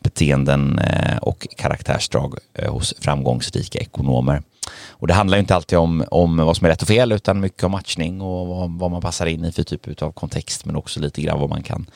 Beteenden 0.00 0.78
eh, 0.78 1.16
och 1.16 1.46
karaktärsdrag 1.56 2.34
eh, 2.54 2.72
hos 2.72 2.94
framgångsrika 3.00 3.78
ekonomer. 3.78 4.42
Och 4.88 5.06
det 5.06 5.14
handlar 5.14 5.36
ju 5.36 5.40
inte 5.40 5.54
alltid 5.54 5.78
om, 5.78 6.04
om 6.10 6.36
vad 6.36 6.56
som 6.56 6.64
är 6.64 6.70
rätt 6.70 6.82
och 6.82 6.88
fel 6.88 7.12
utan 7.12 7.40
mycket 7.40 7.64
om 7.64 7.72
matchning 7.72 8.20
och 8.20 8.46
vad, 8.46 8.70
vad 8.70 8.90
man 8.90 9.02
passar 9.02 9.26
in 9.26 9.44
i 9.44 9.52
för 9.52 9.62
typ 9.62 10.02
av 10.02 10.12
kontext 10.12 10.64
men 10.64 10.76
också 10.76 11.00
lite 11.00 11.22
grann 11.22 11.40
vad 11.40 11.50
man 11.50 11.62
kan 11.62 11.86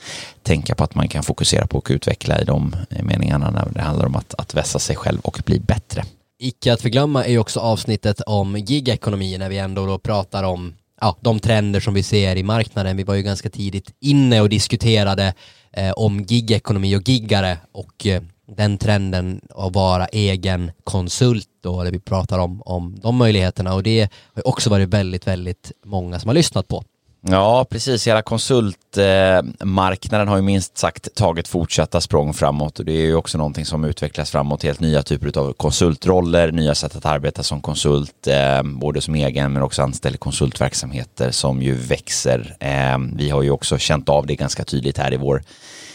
tänka 0.43 0.75
på 0.75 0.85
att 0.85 0.95
man 0.95 1.09
kan 1.09 1.23
fokusera 1.23 1.67
på 1.67 1.79
och 1.79 1.87
utveckla 1.90 2.40
i 2.40 2.45
de 2.45 2.76
eh, 2.90 3.02
meningarna 3.02 3.50
när 3.50 3.69
det 3.71 3.81
handlar 3.81 4.07
om 4.07 4.17
att, 4.17 4.35
att 4.35 4.55
vässa 4.55 4.79
sig 4.79 4.97
själv 4.97 5.21
och 5.21 5.43
bli 5.47 5.61
bättre. 5.61 6.05
Icke 6.38 6.73
att 6.73 6.83
förglömma 6.83 7.25
är 7.25 7.31
ju 7.31 7.38
också 7.38 7.61
avsnittet 7.61 8.21
om 8.21 8.57
gigekonomi 8.57 9.38
när 9.38 9.49
vi 9.49 9.59
ändå 9.59 9.87
då 9.87 9.99
pratar 9.99 10.45
om 10.45 10.75
ja, 11.01 11.17
de 11.21 11.41
trender 11.41 11.81
som 11.81 11.95
vi 11.95 12.03
ser 12.03 12.37
i 12.37 12.43
marknaden. 12.43 12.97
Vi 12.97 13.03
var 13.03 13.15
ju 13.15 13.23
ganska 13.23 13.51
tidigt 13.51 13.95
inne 14.01 14.41
och 14.41 14.49
diskuterade 14.49 15.35
eh, 15.73 15.91
om 15.91 16.23
gigekonomi 16.23 16.97
och 16.97 17.09
giggare 17.09 17.59
och 17.73 18.07
eh, 18.07 18.23
den 18.47 18.79
trenden 18.79 19.41
att 19.55 19.75
vara 19.75 20.07
egen 20.07 20.71
konsult 20.85 21.49
då, 21.63 21.85
där 21.85 21.93
vi 21.93 22.01
pratar 22.01 22.39
om, 22.39 22.63
om 22.63 22.97
de 23.03 23.17
möjligheterna 23.17 23.75
och 23.75 23.83
det 23.83 24.13
har 24.35 24.49
också 24.49 24.71
varit 24.71 24.89
väldigt, 24.89 25.27
väldigt 25.27 25.73
många 25.85 26.19
som 26.19 26.29
har 26.29 26.35
lyssnat 26.35 26.69
på. 26.69 26.85
Ja, 27.26 27.66
precis. 27.71 28.07
Hela 28.07 28.23
konsultmarknaden 28.23 30.28
har 30.28 30.37
ju 30.37 30.43
minst 30.43 30.78
sagt 30.78 31.14
tagit 31.14 31.49
fortsatta 31.49 32.00
språng 32.00 32.35
framåt 32.35 32.78
och 32.78 32.85
det 32.85 32.93
är 32.93 33.07
ju 33.07 33.14
också 33.14 33.38
någonting 33.38 33.64
som 33.64 33.85
utvecklas 33.85 34.31
framåt. 34.31 34.62
Helt 34.62 34.81
nya 34.81 35.02
typer 35.02 35.38
av 35.38 35.52
konsultroller, 35.52 36.52
nya 36.52 36.75
sätt 36.75 36.97
att 36.97 37.07
arbeta 37.07 37.43
som 37.43 37.61
konsult, 37.61 38.26
eh, 38.26 38.62
både 38.62 39.00
som 39.00 39.14
egen 39.14 39.52
men 39.52 39.62
också 39.62 39.83
anställd 39.83 40.21
konsultverksamheter 40.21 41.31
som 41.31 41.62
ju 41.62 41.75
växer. 41.75 42.57
Eh, 42.61 42.99
vi 43.16 43.31
har 43.31 43.43
ju 43.43 43.50
också 43.50 43.78
känt 43.78 44.09
av 44.09 44.26
det 44.26 44.35
ganska 44.35 44.64
tydligt 44.64 44.99
här 44.99 45.14
i 45.14 45.16
vår 45.16 45.43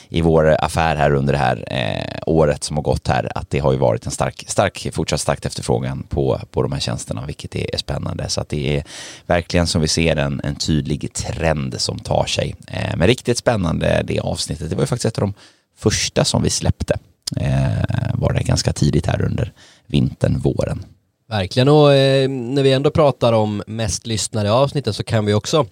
i 0.10 0.22
vår 0.22 0.64
affär 0.64 0.96
här 0.96 1.14
under 1.14 1.34
det 1.34 1.40
här 1.40 1.64
eh, 1.68 2.20
året 2.26 2.64
som 2.64 2.78
har 2.78 2.84
gått 2.84 3.08
här 3.08 3.32
att 3.36 3.50
det 3.50 3.60
har 3.60 3.72
ju 3.72 3.78
varit 3.78 4.06
en 4.06 4.12
stark, 4.12 4.44
stark 4.48 4.88
fortsatt 4.94 5.22
stark 5.22 5.46
efterfrågan 5.46 6.04
på, 6.04 6.40
på 6.52 6.62
de 6.62 6.72
här 6.72 6.80
tjänsterna, 6.80 7.26
vilket 7.26 7.56
är, 7.56 7.78
spännande. 7.78 8.30
Så 8.30 8.42
att 8.42 8.50
det 8.50 8.78
är 8.78 8.84
verkligen 9.26 9.68
som 9.68 9.82
vi 9.82 9.88
ser 9.88 10.16
en, 10.16 10.42
en 10.44 10.56
tydlig 10.56 11.14
trend 11.14 11.82
som 11.82 12.00
tar 12.00 12.26
sig. 12.26 12.56
Eh, 12.68 12.98
men 12.98 13.08
riktigt 13.08 13.38
spännande 13.38 14.04
det 14.08 14.20
avsnittet. 14.20 14.70
Det 14.70 14.76
var 14.76 14.84
ju 14.84 14.88
faktiskt 14.88 15.06
ett 15.06 15.18
av 15.18 15.22
de 15.22 15.34
första 15.78 16.26
som 16.26 16.44
vi 16.44 16.50
släppte. 16.50 16.98
Eh, 17.38 18.14
var 18.14 18.34
det 18.34 18.44
ganska 18.44 18.74
tidigt 18.74 19.06
här 19.06 19.22
under 19.22 19.54
vintern, 19.88 20.40
våren. 20.40 20.86
Verkligen 21.30 21.70
och 21.70 21.94
eh, 21.94 22.30
när 22.30 22.64
vi 22.64 22.72
ändå 22.72 22.92
pratar 22.92 23.34
om 23.34 23.64
mest 23.68 24.08
lyssnade 24.08 24.52
avsnitten 24.52 24.94
så 24.94 25.04
kan 25.04 25.26
vi 25.26 25.34
också 25.34 25.66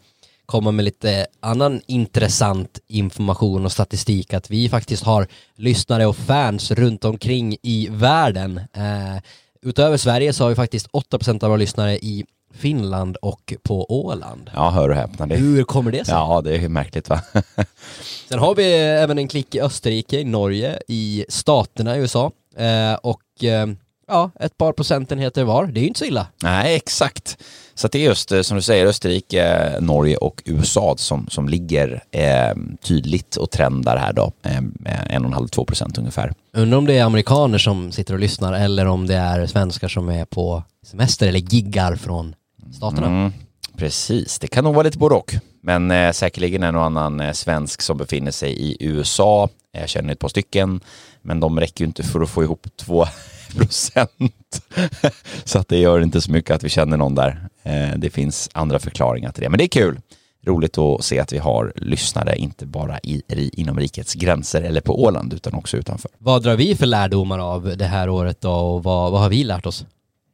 komma 0.48 0.72
med 0.72 0.86
lite 0.86 1.28
annan 1.40 1.82
intressant 1.88 2.80
information 2.88 3.66
och 3.66 3.72
statistik 3.72 4.34
att 4.34 4.50
vi 4.50 4.70
faktiskt 4.70 5.04
har 5.04 5.28
lyssnare 5.56 6.06
och 6.06 6.16
fans 6.16 6.72
runt 6.72 7.06
omkring 7.06 7.58
i 7.64 7.88
världen. 7.92 8.58
Eh, 8.74 9.22
utöver 9.62 9.98
Sverige 9.98 10.34
så 10.34 10.44
har 10.44 10.50
vi 10.50 10.56
faktiskt 10.56 10.88
8% 10.88 11.44
av 11.44 11.50
våra 11.50 11.58
lyssnare 11.58 11.98
i 11.98 12.26
Finland 12.54 13.18
och 13.18 13.54
på 13.64 14.06
Åland. 14.06 14.50
Ja, 14.54 14.70
hör 14.70 14.90
och 14.90 14.96
häpna. 14.96 15.26
Det... 15.26 15.36
Hur 15.36 15.64
kommer 15.64 15.92
det 15.92 16.06
sig? 16.06 16.14
Ja, 16.16 16.42
det 16.44 16.56
är 16.56 16.70
märkligt 16.70 17.10
va? 17.10 17.22
Sen 18.30 18.40
har 18.40 18.56
vi 18.56 18.74
även 18.74 19.18
en 19.18 19.28
klick 19.28 19.56
i 19.56 19.62
Österrike, 19.62 20.20
i 20.20 20.24
Norge, 20.24 20.80
i 20.88 21.26
staterna 21.30 21.98
i 21.98 22.00
USA 22.00 22.32
eh, 22.58 22.94
och 22.94 23.44
eh, 23.44 23.68
ja, 24.08 24.32
ett 24.40 24.58
par 24.58 24.74
procentenheter 24.74 25.44
var. 25.44 25.66
Det 25.66 25.80
är 25.80 25.82
ju 25.82 25.88
inte 25.88 26.00
så 26.00 26.06
illa. 26.06 26.28
Nej, 26.44 26.76
exakt. 26.76 27.38
Så 27.78 27.88
det 27.88 28.00
är 28.00 28.04
just 28.04 28.32
eh, 28.32 28.42
som 28.42 28.58
du 28.58 28.62
säger 28.62 28.86
Österrike, 28.86 29.74
Norge 29.80 30.18
och 30.18 30.42
USA 30.46 30.96
som, 30.98 31.28
som 31.30 31.50
ligger 31.50 32.04
eh, 32.12 32.56
tydligt 32.82 33.36
och 33.36 33.52
trendar 33.52 33.98
här 33.98 34.14
då 34.14 34.32
eh, 34.44 34.62
med 34.62 35.08
1,5-2 35.12 35.66
procent 35.66 35.98
ungefär. 35.98 36.34
Undrar 36.54 36.78
om 36.78 36.86
det 36.86 36.98
är 36.98 37.04
amerikaner 37.04 37.58
som 37.58 37.92
sitter 37.92 38.14
och 38.14 38.20
lyssnar 38.20 38.54
eller 38.54 38.86
om 38.86 39.08
det 39.08 39.16
är 39.16 39.46
svenskar 39.46 39.88
som 39.88 40.10
är 40.10 40.26
på 40.26 40.64
semester 40.86 41.28
eller 41.28 41.40
giggar 41.40 41.96
från 41.96 42.36
staterna. 42.74 43.08
Mm, 43.08 43.32
precis, 43.78 44.40
det 44.40 44.48
kan 44.48 44.64
nog 44.64 44.74
vara 44.74 44.84
lite 44.84 44.98
både 44.98 45.16
och. 45.16 45.36
Men 45.62 45.92
eh, 45.92 46.12
säkerligen 46.12 46.64
en 46.64 46.76
och 46.76 46.84
annan 46.84 47.20
eh, 47.20 47.32
svensk 47.32 47.82
som 47.82 47.98
befinner 47.98 48.32
sig 48.32 48.52
i 48.52 48.78
USA. 48.80 49.50
Jag 49.72 49.90
känner 49.90 50.14
ett 50.14 50.20
par 50.20 50.30
stycken, 50.30 50.80
men 51.22 51.40
de 51.40 51.60
räcker 51.60 51.82
ju 51.82 51.88
inte 51.88 52.04
för 52.04 52.22
att 52.22 52.30
få 52.30 52.44
ihop 52.44 52.68
två 52.76 53.06
procent. 53.56 54.62
så 55.44 55.60
att 55.60 55.68
det 55.68 55.78
gör 55.78 56.02
inte 56.02 56.22
så 56.22 56.32
mycket 56.32 56.52
att 56.52 56.64
vi 56.64 56.70
känner 56.70 56.98
någon 56.98 57.16
där. 57.16 57.50
Eh, 57.64 57.98
det 57.98 58.10
finns 58.10 58.50
andra 58.54 58.80
förklaringar 58.80 59.32
till 59.32 59.44
det, 59.44 59.50
men 59.50 59.58
det 59.58 59.64
är 59.64 59.68
kul. 59.68 60.00
Roligt 60.46 60.78
att 60.78 61.04
se 61.04 61.20
att 61.20 61.34
vi 61.34 61.38
har 61.38 61.74
lyssnare, 61.76 62.38
inte 62.38 62.66
bara 62.66 63.00
i, 63.04 63.22
inom 63.54 63.80
rikets 63.80 64.14
gränser 64.14 64.62
eller 64.62 64.82
på 64.82 65.04
Åland, 65.04 65.34
utan 65.34 65.54
också 65.54 65.78
utanför. 65.78 66.12
Vad 66.18 66.44
drar 66.44 66.56
vi 66.56 66.76
för 66.76 66.86
lärdomar 66.86 67.40
av 67.40 67.78
det 67.78 67.86
här 67.86 68.10
året 68.10 68.42
då 68.42 68.52
och 68.52 68.84
vad, 68.84 69.12
vad 69.12 69.22
har 69.22 69.30
vi 69.30 69.44
lärt 69.44 69.66
oss? 69.66 69.86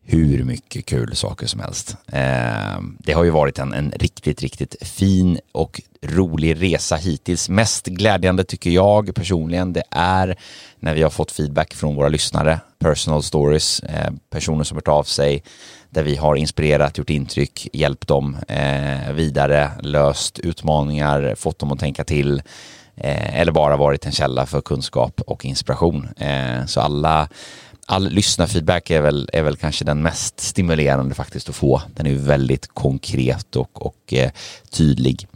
Hur 0.05 0.43
mycket 0.43 0.85
kul 0.85 1.15
saker 1.15 1.47
som 1.47 1.59
helst. 1.59 1.97
Eh, 2.07 2.81
det 2.99 3.13
har 3.13 3.23
ju 3.23 3.29
varit 3.29 3.59
en, 3.59 3.73
en 3.73 3.91
riktigt, 3.91 4.41
riktigt 4.41 4.75
fin 4.81 5.39
och 5.51 5.81
rolig 6.01 6.61
resa 6.61 6.95
hittills. 6.95 7.49
Mest 7.49 7.85
glädjande 7.85 8.43
tycker 8.43 8.69
jag 8.69 9.15
personligen 9.15 9.73
det 9.73 9.83
är 9.91 10.35
när 10.79 10.95
vi 10.95 11.03
har 11.03 11.09
fått 11.09 11.31
feedback 11.31 11.73
från 11.73 11.95
våra 11.95 12.09
lyssnare, 12.09 12.59
personal 12.79 13.23
stories, 13.23 13.79
eh, 13.79 14.11
personer 14.29 14.63
som 14.63 14.77
hört 14.77 14.87
av 14.87 15.03
sig, 15.03 15.43
där 15.89 16.03
vi 16.03 16.15
har 16.15 16.35
inspirerat, 16.35 16.97
gjort 16.97 17.09
intryck, 17.09 17.67
hjälpt 17.73 18.07
dem 18.07 18.37
eh, 18.47 19.11
vidare, 19.13 19.71
löst 19.81 20.39
utmaningar, 20.39 21.35
fått 21.35 21.59
dem 21.59 21.71
att 21.71 21.79
tänka 21.79 22.03
till 22.03 22.41
eh, 22.95 23.39
eller 23.39 23.51
bara 23.51 23.77
varit 23.77 24.05
en 24.05 24.11
källa 24.11 24.45
för 24.45 24.61
kunskap 24.61 25.21
och 25.21 25.45
inspiration. 25.45 26.09
Eh, 26.17 26.65
så 26.65 26.81
alla 26.81 27.27
all 27.85 28.09
lyssnarfeedback 28.09 28.89
är 28.89 29.01
väl, 29.01 29.29
är 29.33 29.43
väl 29.43 29.55
kanske 29.55 29.85
den 29.85 30.01
mest 30.01 30.39
stimulerande 30.39 31.15
faktiskt 31.15 31.49
att 31.49 31.55
få. 31.55 31.81
Den 31.95 32.07
är 32.07 32.15
väldigt 32.15 32.67
konkret 32.67 33.55
och, 33.55 33.85
och 33.85 34.13
eh, 34.13 34.31
tydlig. 34.69 35.27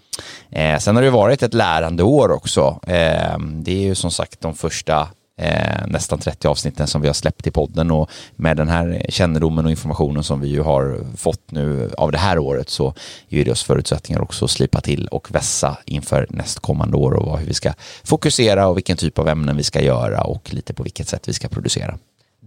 Eh, 0.50 0.80
sen 0.80 0.96
har 0.96 1.04
det 1.04 1.10
varit 1.10 1.44
ett 1.44 1.54
lärande 1.54 2.04
år 2.04 2.32
också. 2.32 2.80
Eh, 2.88 3.40
det 3.40 3.72
är 3.72 3.82
ju 3.82 3.96
som 3.96 4.12
sagt 4.12 4.42
de 4.42 4.56
första 4.56 5.08
eh, 5.38 5.88
nästan 5.88 6.20
30 6.20 6.48
avsnitten 6.48 6.88
som 6.88 7.02
vi 7.02 7.08
har 7.08 7.14
släppt 7.14 7.48
i 7.48 7.52
podden 7.52 7.92
och 7.92 8.10
med 8.36 8.58
den 8.58 8.68
här 8.68 9.06
kännedomen 9.10 9.66
och 9.66 9.72
informationen 9.72 10.24
som 10.24 10.42
vi 10.42 10.48
ju 10.48 10.62
har 10.62 11.00
fått 11.18 11.52
nu 11.52 11.92
av 11.98 12.12
det 12.12 12.18
här 12.18 12.40
året 12.40 12.70
så 12.70 12.94
ger 13.28 13.46
det 13.46 13.52
oss 13.52 13.64
förutsättningar 13.64 14.22
också 14.22 14.46
att 14.46 14.52
slipa 14.52 14.82
till 14.82 15.08
och 15.08 15.36
vässa 15.36 15.78
inför 15.86 16.28
nästkommande 16.30 16.98
år 16.98 17.14
och 17.14 17.40
hur 17.40 17.48
vi 17.48 17.54
ska 17.54 17.74
fokusera 18.04 18.68
och 18.68 18.78
vilken 18.78 18.98
typ 18.98 19.20
av 19.20 19.28
ämnen 19.28 19.58
vi 19.58 19.64
ska 19.64 19.82
göra 19.82 20.22
och 20.22 20.54
lite 20.54 20.74
på 20.74 20.84
vilket 20.84 21.08
sätt 21.08 21.28
vi 21.28 21.34
ska 21.34 21.48
producera. 21.48 21.98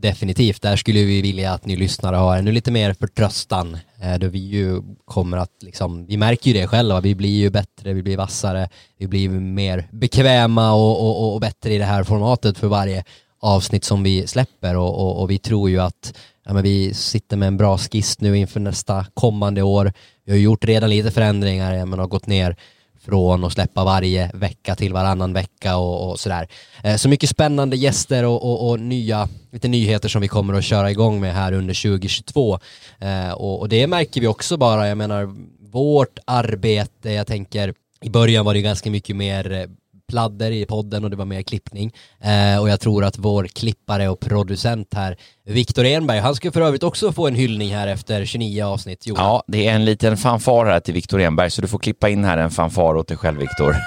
Definitivt, 0.00 0.62
där 0.62 0.76
skulle 0.76 1.04
vi 1.04 1.22
vilja 1.22 1.52
att 1.52 1.66
ni 1.66 1.76
lyssnare 1.76 2.16
har 2.16 2.36
ännu 2.36 2.52
lite 2.52 2.70
mer 2.70 2.94
förtröstan. 2.94 3.78
Eh, 4.02 4.18
då 4.18 4.28
vi 4.28 4.38
ju 4.38 4.82
kommer 5.04 5.36
att, 5.36 5.62
liksom, 5.62 6.06
vi 6.06 6.16
märker 6.16 6.50
ju 6.50 6.60
det 6.60 6.66
själva, 6.66 7.00
vi 7.00 7.14
blir 7.14 7.38
ju 7.38 7.50
bättre, 7.50 7.92
vi 7.92 8.02
blir 8.02 8.16
vassare, 8.16 8.68
vi 8.98 9.06
blir 9.06 9.28
mer 9.28 9.88
bekväma 9.92 10.72
och, 10.72 11.00
och, 11.00 11.34
och 11.34 11.40
bättre 11.40 11.74
i 11.74 11.78
det 11.78 11.84
här 11.84 12.04
formatet 12.04 12.58
för 12.58 12.66
varje 12.66 13.04
avsnitt 13.40 13.84
som 13.84 14.02
vi 14.02 14.26
släpper 14.26 14.76
och, 14.76 14.98
och, 14.98 15.22
och 15.22 15.30
vi 15.30 15.38
tror 15.38 15.70
ju 15.70 15.80
att 15.80 16.14
ja, 16.46 16.52
men 16.52 16.62
vi 16.62 16.94
sitter 16.94 17.36
med 17.36 17.48
en 17.48 17.56
bra 17.56 17.78
skiss 17.78 18.20
nu 18.20 18.38
inför 18.38 18.60
nästa 18.60 19.06
kommande 19.14 19.62
år. 19.62 19.92
Vi 20.24 20.32
har 20.32 20.38
gjort 20.38 20.64
redan 20.64 20.90
lite 20.90 21.10
förändringar, 21.10 21.86
men 21.86 21.98
har 21.98 22.06
gått 22.06 22.26
ner 22.26 22.56
från 23.04 23.44
att 23.44 23.52
släppa 23.52 23.84
varje 23.84 24.30
vecka 24.34 24.74
till 24.74 24.92
varannan 24.92 25.32
vecka 25.32 25.76
och, 25.76 26.10
och 26.10 26.20
sådär. 26.20 26.48
Eh, 26.84 26.96
så 26.96 27.08
mycket 27.08 27.30
spännande 27.30 27.76
gäster 27.76 28.24
och, 28.24 28.42
och, 28.42 28.70
och, 28.70 28.80
nya, 28.80 29.28
lite 29.52 29.68
nyheter 29.68 30.08
som 30.08 30.22
vi 30.22 30.28
kommer 30.28 30.54
att 30.54 30.64
köra 30.64 30.90
igång 30.90 31.20
med 31.20 31.34
här 31.34 31.52
under 31.52 31.82
2022. 31.82 32.58
Eh, 32.98 33.32
och, 33.32 33.60
och 33.60 33.68
det 33.68 33.86
märker 33.86 34.20
vi 34.20 34.26
också 34.26 34.56
bara, 34.56 34.88
jag 34.88 34.98
menar 34.98 35.28
vårt 35.70 36.18
arbete, 36.26 37.12
jag 37.12 37.26
tänker 37.26 37.74
i 38.02 38.10
början 38.10 38.44
var 38.44 38.54
det 38.54 38.62
ganska 38.62 38.90
mycket 38.90 39.16
mer 39.16 39.52
eh, 39.52 39.66
pladder 40.10 40.50
i 40.50 40.66
podden 40.66 41.04
och 41.04 41.10
det 41.10 41.16
var 41.16 41.24
mer 41.24 41.42
klippning. 41.42 41.92
Eh, 42.20 42.60
och 42.60 42.68
jag 42.68 42.80
tror 42.80 43.04
att 43.04 43.18
vår 43.18 43.44
klippare 43.44 44.08
och 44.08 44.20
producent 44.20 44.94
här, 44.94 45.16
Viktor 45.44 45.84
Enberg, 45.84 46.18
han 46.18 46.34
ska 46.34 46.52
för 46.52 46.60
övrigt 46.60 46.82
också 46.82 47.12
få 47.12 47.28
en 47.28 47.34
hyllning 47.34 47.74
här 47.74 47.88
efter 47.88 48.24
29 48.24 48.64
avsnitt. 48.64 49.06
Johan. 49.06 49.24
Ja, 49.24 49.42
det 49.46 49.68
är 49.68 49.74
en 49.74 49.84
liten 49.84 50.16
fanfar 50.16 50.66
här 50.66 50.80
till 50.80 50.94
Viktor 50.94 51.20
Enberg, 51.20 51.50
så 51.50 51.62
du 51.62 51.68
får 51.68 51.78
klippa 51.78 52.08
in 52.08 52.24
här 52.24 52.38
en 52.38 52.50
fanfar 52.50 52.94
åt 52.96 53.08
dig 53.08 53.16
själv, 53.16 53.38
Viktor. 53.38 53.76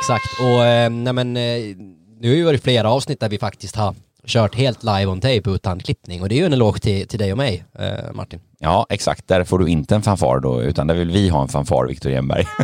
Exakt, 0.00 0.40
och 0.40 0.64
eh, 0.64 0.90
nej 0.90 1.12
men, 1.12 1.36
eh, 1.36 1.42
nu 2.20 2.28
har 2.28 2.36
ju 2.36 2.44
varit 2.44 2.62
flera 2.62 2.90
avsnitt 2.90 3.20
där 3.20 3.28
vi 3.28 3.38
faktiskt 3.38 3.76
har 3.76 3.94
kört 4.26 4.54
helt 4.54 4.82
live 4.82 5.06
on 5.06 5.20
tape 5.20 5.50
utan 5.50 5.80
klippning 5.80 6.22
och 6.22 6.28
det 6.28 6.34
är 6.34 6.38
ju 6.38 6.46
en 6.46 6.52
eloge 6.52 6.80
till, 6.80 7.08
till 7.08 7.18
dig 7.18 7.32
och 7.32 7.38
mig, 7.38 7.64
eh, 7.78 8.12
Martin. 8.12 8.40
Ja, 8.58 8.86
exakt. 8.88 9.28
Där 9.28 9.44
får 9.44 9.58
du 9.58 9.68
inte 9.68 9.94
en 9.94 10.02
fanfar 10.02 10.40
då, 10.40 10.62
utan 10.62 10.86
där 10.86 10.94
vill 10.94 11.10
vi 11.10 11.28
ha 11.28 11.42
en 11.42 11.48
fanfar, 11.48 11.86
Viktor 11.86 12.12
Jenberg. 12.12 12.44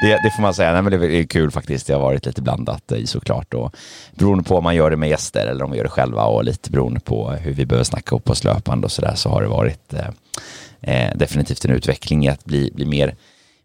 Det, 0.00 0.20
det, 0.22 0.30
får 0.30 0.42
man 0.42 0.54
säga, 0.54 0.72
Nej, 0.72 0.82
men 0.82 1.00
det 1.00 1.18
är 1.18 1.24
kul 1.24 1.50
faktiskt. 1.50 1.86
Det 1.86 1.92
har 1.92 2.00
varit 2.00 2.26
lite 2.26 2.42
blandat 2.42 2.92
i 2.92 3.06
såklart. 3.06 3.54
Och 3.54 3.76
beroende 4.14 4.44
på 4.44 4.56
om 4.56 4.64
man 4.64 4.74
gör 4.74 4.90
det 4.90 4.96
med 4.96 5.08
gäster 5.08 5.46
eller 5.46 5.64
om 5.64 5.70
vi 5.70 5.76
gör 5.76 5.84
det 5.84 5.90
själva 5.90 6.24
och 6.24 6.44
lite 6.44 6.70
beroende 6.70 7.00
på 7.00 7.30
hur 7.30 7.52
vi 7.52 7.66
behöver 7.66 7.84
snacka 7.84 8.16
upp 8.16 8.30
oss 8.30 8.44
löpande 8.44 8.84
och 8.84 8.92
sådär 8.92 9.14
så 9.14 9.28
har 9.28 9.42
det 9.42 9.48
varit 9.48 9.94
eh, 9.94 10.08
eh, 10.80 11.16
definitivt 11.16 11.64
en 11.64 11.70
utveckling 11.70 12.26
i 12.26 12.28
att 12.28 12.44
bli, 12.44 12.70
bli 12.74 12.84
mer, 12.84 13.14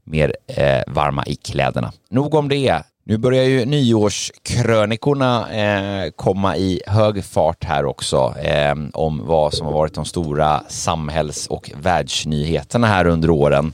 mer 0.03 0.35
eh, 0.47 0.81
varma 0.87 1.25
i 1.25 1.35
kläderna. 1.35 1.93
Nog 2.09 2.33
om 2.33 2.49
det. 2.49 2.83
Nu 3.07 3.17
börjar 3.17 3.43
ju 3.43 3.65
nyårskrönikorna 3.65 5.53
eh, 5.53 6.11
komma 6.11 6.57
i 6.57 6.81
hög 6.87 7.23
fart 7.23 7.63
här 7.63 7.85
också 7.85 8.35
eh, 8.41 8.75
om 8.93 9.21
vad 9.25 9.53
som 9.53 9.65
har 9.65 9.73
varit 9.73 9.93
de 9.93 10.05
stora 10.05 10.63
samhälls 10.67 11.47
och 11.47 11.71
världsnyheterna 11.81 12.87
här 12.87 13.07
under 13.07 13.29
åren. 13.29 13.73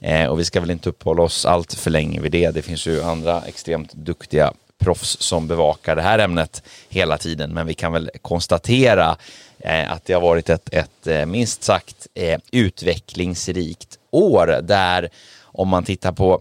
Eh, 0.00 0.26
och 0.26 0.40
vi 0.40 0.44
ska 0.44 0.60
väl 0.60 0.70
inte 0.70 0.88
uppehålla 0.88 1.22
oss 1.22 1.46
allt 1.46 1.74
för 1.74 1.90
länge 1.90 2.20
vid 2.20 2.32
det. 2.32 2.50
Det 2.50 2.62
finns 2.62 2.86
ju 2.86 3.02
andra 3.02 3.42
extremt 3.46 3.92
duktiga 3.92 4.52
proffs 4.78 5.16
som 5.20 5.48
bevakar 5.48 5.96
det 5.96 6.02
här 6.02 6.18
ämnet 6.18 6.62
hela 6.88 7.18
tiden. 7.18 7.54
Men 7.54 7.66
vi 7.66 7.74
kan 7.74 7.92
väl 7.92 8.10
konstatera 8.22 9.16
eh, 9.58 9.92
att 9.92 10.04
det 10.04 10.12
har 10.12 10.20
varit 10.20 10.50
ett, 10.50 10.68
ett 10.72 11.06
eh, 11.06 11.26
minst 11.26 11.62
sagt 11.62 12.06
eh, 12.14 12.40
utvecklingsrikt 12.52 13.98
år 14.10 14.60
där 14.62 15.08
om 15.42 15.68
man 15.68 15.84
tittar 15.84 16.12
på 16.12 16.40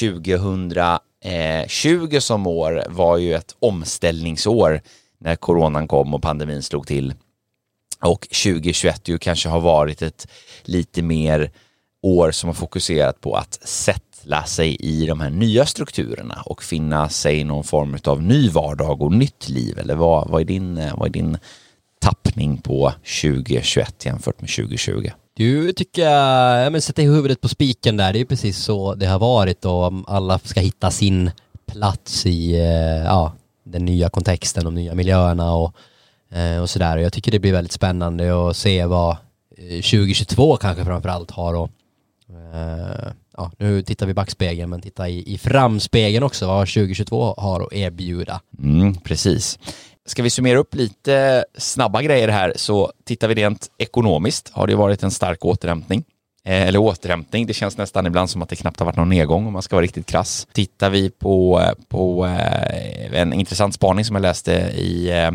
2000 0.00 0.72
Eh, 1.26 1.66
20 1.68 2.20
som 2.20 2.46
år 2.46 2.84
var 2.88 3.16
ju 3.16 3.34
ett 3.34 3.56
omställningsår 3.58 4.80
när 5.18 5.36
coronan 5.36 5.88
kom 5.88 6.14
och 6.14 6.22
pandemin 6.22 6.62
slog 6.62 6.86
till. 6.86 7.14
Och 8.00 8.20
2021 8.20 9.08
ju 9.08 9.18
kanske 9.18 9.48
har 9.48 9.60
varit 9.60 10.02
ett 10.02 10.28
lite 10.62 11.02
mer 11.02 11.50
år 12.02 12.30
som 12.30 12.48
har 12.48 12.54
fokuserat 12.54 13.20
på 13.20 13.34
att 13.34 13.54
sätta 13.68 14.44
sig 14.44 14.76
i 14.76 15.06
de 15.06 15.20
här 15.20 15.30
nya 15.30 15.66
strukturerna 15.66 16.42
och 16.46 16.62
finna 16.62 17.08
sig 17.08 17.38
i 17.38 17.44
någon 17.44 17.64
form 17.64 17.98
av 18.04 18.22
ny 18.22 18.48
vardag 18.48 19.02
och 19.02 19.12
nytt 19.12 19.48
liv. 19.48 19.78
Eller 19.78 19.94
vad, 19.94 20.30
vad, 20.30 20.40
är, 20.40 20.44
din, 20.44 20.78
eh, 20.78 20.98
vad 20.98 21.08
är 21.08 21.12
din 21.12 21.38
tappning 22.00 22.58
på 22.58 22.92
2021 23.22 24.04
jämfört 24.04 24.40
med 24.40 24.50
2020? 24.50 25.10
Du 25.36 25.72
tycker 25.72 26.02
jag, 26.02 26.64
ja 26.64 26.70
men 26.70 26.82
sätta 26.82 27.02
huvudet 27.02 27.40
på 27.40 27.48
spiken 27.48 27.96
där, 27.96 28.12
det 28.12 28.20
är 28.20 28.24
precis 28.24 28.58
så 28.58 28.94
det 28.94 29.06
har 29.06 29.18
varit 29.18 29.64
och 29.64 29.92
alla 30.06 30.38
ska 30.38 30.60
hitta 30.60 30.90
sin 30.90 31.30
plats 31.66 32.26
i 32.26 32.54
eh, 32.54 33.04
ja, 33.04 33.32
den 33.64 33.84
nya 33.84 34.08
kontexten, 34.08 34.64
de 34.64 34.74
nya 34.74 34.94
miljöerna 34.94 35.54
och, 35.54 35.74
eh, 36.30 36.62
och 36.62 36.70
sådär. 36.70 36.96
Jag 36.96 37.12
tycker 37.12 37.32
det 37.32 37.38
blir 37.38 37.52
väldigt 37.52 37.72
spännande 37.72 38.48
att 38.48 38.56
se 38.56 38.86
vad 38.86 39.16
eh, 39.56 39.82
2022 39.82 40.56
kanske 40.56 40.84
framförallt 40.84 41.30
har 41.30 41.64
att 41.64 41.70
eh, 42.30 43.12
ja, 43.36 43.50
nu 43.58 43.82
tittar 43.82 44.06
vi 44.06 44.14
backspegeln, 44.14 44.70
men 44.70 44.80
titta 44.80 45.08
i, 45.08 45.34
i 45.34 45.38
framspegeln 45.38 46.24
också, 46.24 46.46
vad 46.46 46.68
2022 46.68 47.34
har 47.38 47.60
att 47.60 47.72
erbjuda. 47.72 48.40
Mm, 48.58 48.94
precis. 48.94 49.58
Ska 50.06 50.22
vi 50.22 50.30
summera 50.30 50.58
upp 50.58 50.74
lite 50.74 51.44
snabba 51.58 52.02
grejer 52.02 52.28
här 52.28 52.52
så 52.56 52.92
tittar 53.04 53.28
vi 53.28 53.34
rent 53.34 53.70
ekonomiskt 53.78 54.50
har 54.52 54.66
det 54.66 54.74
varit 54.74 55.02
en 55.02 55.10
stark 55.10 55.44
återhämtning. 55.44 56.04
Eh, 56.44 56.62
eller 56.62 56.78
återhämtning, 56.78 57.46
det 57.46 57.54
känns 57.54 57.76
nästan 57.76 58.06
ibland 58.06 58.30
som 58.30 58.42
att 58.42 58.48
det 58.48 58.56
knappt 58.56 58.78
har 58.78 58.86
varit 58.86 58.96
någon 58.96 59.08
nedgång 59.08 59.46
om 59.46 59.52
man 59.52 59.62
ska 59.62 59.76
vara 59.76 59.82
riktigt 59.82 60.06
krass. 60.06 60.46
Tittar 60.52 60.90
vi 60.90 61.10
på, 61.10 61.62
på 61.88 62.26
eh, 62.26 63.20
en 63.20 63.32
intressant 63.32 63.74
spaning 63.74 64.04
som 64.04 64.16
jag 64.16 64.22
läste 64.22 64.52
i 64.76 65.10
eh, 65.10 65.32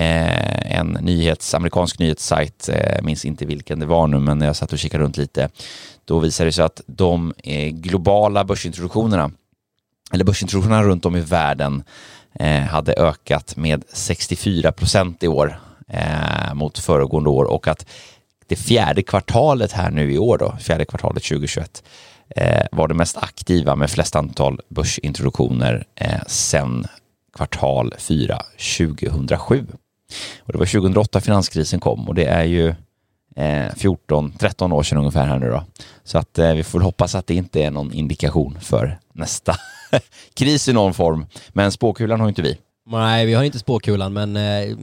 eh 0.00 0.76
en 0.78 0.98
nyhets, 1.00 1.54
amerikansk 1.54 1.98
nyhetssajt, 1.98 2.68
eh, 2.68 3.02
minns 3.02 3.24
inte 3.24 3.46
vilken 3.46 3.80
det 3.80 3.86
var 3.86 4.06
nu, 4.06 4.18
men 4.18 4.40
jag 4.40 4.56
satt 4.56 4.72
och 4.72 4.78
kikade 4.78 5.04
runt 5.04 5.16
lite. 5.16 5.48
Då 6.04 6.18
visade 6.18 6.48
det 6.48 6.52
sig 6.52 6.64
att 6.64 6.80
de 6.86 7.34
eh, 7.44 7.68
globala 7.68 8.44
börsintroduktionerna, 8.44 9.30
eller 10.12 10.24
börsintroduktionerna 10.24 10.82
runt 10.82 11.06
om 11.06 11.16
i 11.16 11.20
världen, 11.20 11.82
Eh, 12.38 12.62
hade 12.62 12.92
ökat 12.92 13.56
med 13.56 13.84
64 13.92 14.72
procent 14.72 15.22
i 15.22 15.28
år 15.28 15.60
eh, 15.88 16.54
mot 16.54 16.78
föregående 16.78 17.30
år 17.30 17.44
och 17.44 17.68
att 17.68 17.86
det 18.46 18.56
fjärde 18.56 19.02
kvartalet 19.02 19.72
här 19.72 19.90
nu 19.90 20.12
i 20.12 20.18
år 20.18 20.38
då, 20.38 20.56
fjärde 20.60 20.84
kvartalet 20.84 21.22
2021, 21.22 21.82
eh, 22.36 22.66
var 22.72 22.88
det 22.88 22.94
mest 22.94 23.16
aktiva 23.16 23.76
med 23.76 23.90
flest 23.90 24.16
antal 24.16 24.60
börsintroduktioner 24.68 25.84
eh, 25.94 26.20
sedan 26.26 26.86
kvartal 27.36 27.94
4 27.98 28.42
2007. 28.78 29.66
Och 30.42 30.52
det 30.52 30.58
var 30.58 30.66
2008 30.66 31.20
finanskrisen 31.20 31.80
kom 31.80 32.08
och 32.08 32.14
det 32.14 32.24
är 32.24 32.44
ju 32.44 32.68
eh, 33.36 33.70
14-13 33.74 34.72
år 34.72 34.82
sedan 34.82 34.98
ungefär 34.98 35.26
här 35.26 35.38
nu 35.38 35.50
då. 35.50 35.64
Så 36.04 36.18
att 36.18 36.38
eh, 36.38 36.54
vi 36.54 36.62
får 36.62 36.80
hoppas 36.80 37.14
att 37.14 37.26
det 37.26 37.34
inte 37.34 37.62
är 37.62 37.70
någon 37.70 37.92
indikation 37.92 38.58
för 38.60 38.98
nästa 39.12 39.56
kris 40.34 40.68
i 40.68 40.72
någon 40.72 40.94
form. 40.94 41.26
Men 41.48 41.72
spåkulan 41.72 42.20
har 42.20 42.28
inte 42.28 42.42
vi. 42.42 42.58
Nej, 42.90 43.26
vi 43.26 43.34
har 43.34 43.44
inte 43.44 43.58
spåkulan, 43.58 44.12
men 44.12 44.36
eh, 44.36 44.76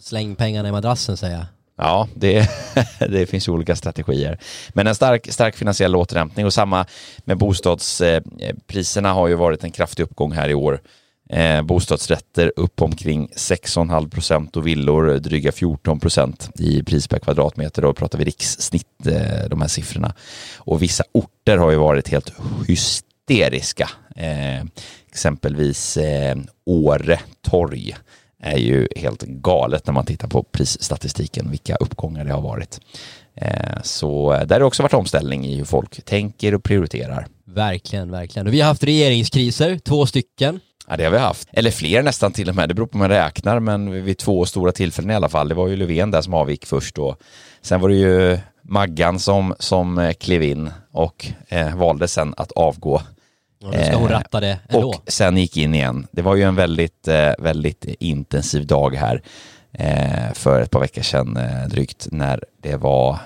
släng 0.00 0.34
pengarna 0.34 0.68
i 0.68 0.72
madrassen 0.72 1.16
säger 1.16 1.36
jag. 1.36 1.46
Ja, 1.76 2.08
det, 2.14 2.50
det 2.98 3.26
finns 3.26 3.48
olika 3.48 3.76
strategier. 3.76 4.38
Men 4.72 4.86
en 4.86 4.94
stark, 4.94 5.32
stark 5.32 5.56
finansiell 5.56 5.96
återhämtning 5.96 6.46
och 6.46 6.54
samma 6.54 6.86
med 7.24 7.38
bostadspriserna 7.38 9.12
har 9.12 9.28
ju 9.28 9.34
varit 9.34 9.64
en 9.64 9.70
kraftig 9.70 10.02
uppgång 10.02 10.32
här 10.32 10.48
i 10.48 10.54
år. 10.54 10.80
Eh, 11.30 11.62
bostadsrätter 11.62 12.52
upp 12.56 12.82
omkring 12.82 13.28
6,5 13.36 14.10
procent 14.10 14.56
och 14.56 14.66
villor 14.66 15.18
dryga 15.18 15.52
14 15.52 16.00
procent 16.00 16.50
i 16.58 16.82
pris 16.82 17.08
per 17.08 17.18
kvadratmeter. 17.18 17.82
Då 17.82 17.92
pratar 17.92 18.18
vi 18.18 18.24
rikssnitt, 18.24 19.06
eh, 19.06 19.48
de 19.50 19.60
här 19.60 19.68
siffrorna. 19.68 20.14
Och 20.56 20.82
vissa 20.82 21.04
orter 21.12 21.56
har 21.56 21.70
ju 21.70 21.76
varit 21.76 22.08
helt 22.08 22.32
hysteriska. 22.68 23.90
Eh, 24.18 24.64
exempelvis 25.08 25.96
eh, 25.96 26.36
Åre 26.64 27.20
torg 27.42 27.96
är 28.42 28.56
ju 28.58 28.88
helt 28.96 29.22
galet 29.22 29.86
när 29.86 29.92
man 29.92 30.06
tittar 30.06 30.28
på 30.28 30.42
prisstatistiken, 30.42 31.50
vilka 31.50 31.76
uppgångar 31.76 32.24
det 32.24 32.32
har 32.32 32.40
varit. 32.40 32.80
Eh, 33.34 33.82
så 33.82 34.30
där 34.30 34.54
har 34.54 34.58
det 34.58 34.64
också 34.64 34.82
varit 34.82 34.94
omställning 34.94 35.46
i 35.46 35.54
hur 35.56 35.64
folk 35.64 36.04
tänker 36.04 36.54
och 36.54 36.62
prioriterar. 36.62 37.26
Verkligen, 37.44 38.10
verkligen. 38.10 38.46
Och 38.46 38.52
vi 38.52 38.60
har 38.60 38.68
haft 38.68 38.84
regeringskriser, 38.84 39.78
två 39.78 40.06
stycken. 40.06 40.60
Ja, 40.88 40.96
det 40.96 41.04
har 41.04 41.10
vi 41.10 41.18
haft. 41.18 41.48
Eller 41.52 41.70
fler 41.70 42.02
nästan 42.02 42.32
till 42.32 42.48
och 42.48 42.56
med. 42.56 42.68
Det 42.68 42.74
beror 42.74 42.86
på 42.86 42.98
hur 42.98 43.02
man 43.02 43.08
räknar, 43.08 43.60
men 43.60 44.04
vid 44.04 44.18
två 44.18 44.44
stora 44.44 44.72
tillfällen 44.72 45.10
i 45.10 45.14
alla 45.14 45.28
fall. 45.28 45.48
Det 45.48 45.54
var 45.54 45.68
ju 45.68 45.76
Löfven 45.76 46.10
där 46.10 46.22
som 46.22 46.34
avgick 46.34 46.66
först 46.66 46.98
och 46.98 47.16
sen 47.62 47.80
var 47.80 47.88
det 47.88 47.94
ju 47.94 48.38
Maggan 48.62 49.18
som, 49.18 49.54
som 49.58 49.98
eh, 49.98 50.12
klev 50.12 50.42
in 50.42 50.70
och 50.92 51.26
eh, 51.48 51.76
valde 51.76 52.08
sen 52.08 52.34
att 52.36 52.52
avgå 52.52 53.02
och 53.62 53.74
nu 53.74 53.84
ska 53.84 53.96
hon 53.96 54.10
eh, 54.10 54.12
ratta 54.12 54.40
det 54.40 54.58
ändå. 54.68 54.88
Och 54.88 54.94
sen 55.06 55.36
gick 55.36 55.56
in 55.56 55.74
igen. 55.74 56.06
Det 56.10 56.22
var 56.22 56.36
ju 56.36 56.42
en 56.42 56.54
väldigt, 56.54 57.08
eh, 57.08 57.32
väldigt 57.38 57.84
intensiv 57.84 58.66
dag 58.66 58.94
här 58.94 59.22
eh, 59.72 60.32
för 60.34 60.60
ett 60.60 60.70
par 60.70 60.80
veckor 60.80 61.02
sedan 61.02 61.38
drygt 61.70 62.08
när 62.10 62.44
det 62.62 62.76
var 62.76 63.18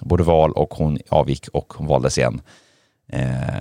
både 0.00 0.22
val 0.22 0.52
och 0.52 0.74
hon 0.74 0.98
avgick 1.08 1.48
och 1.48 1.72
hon 1.76 1.86
valdes 1.86 2.18
igen. 2.18 2.40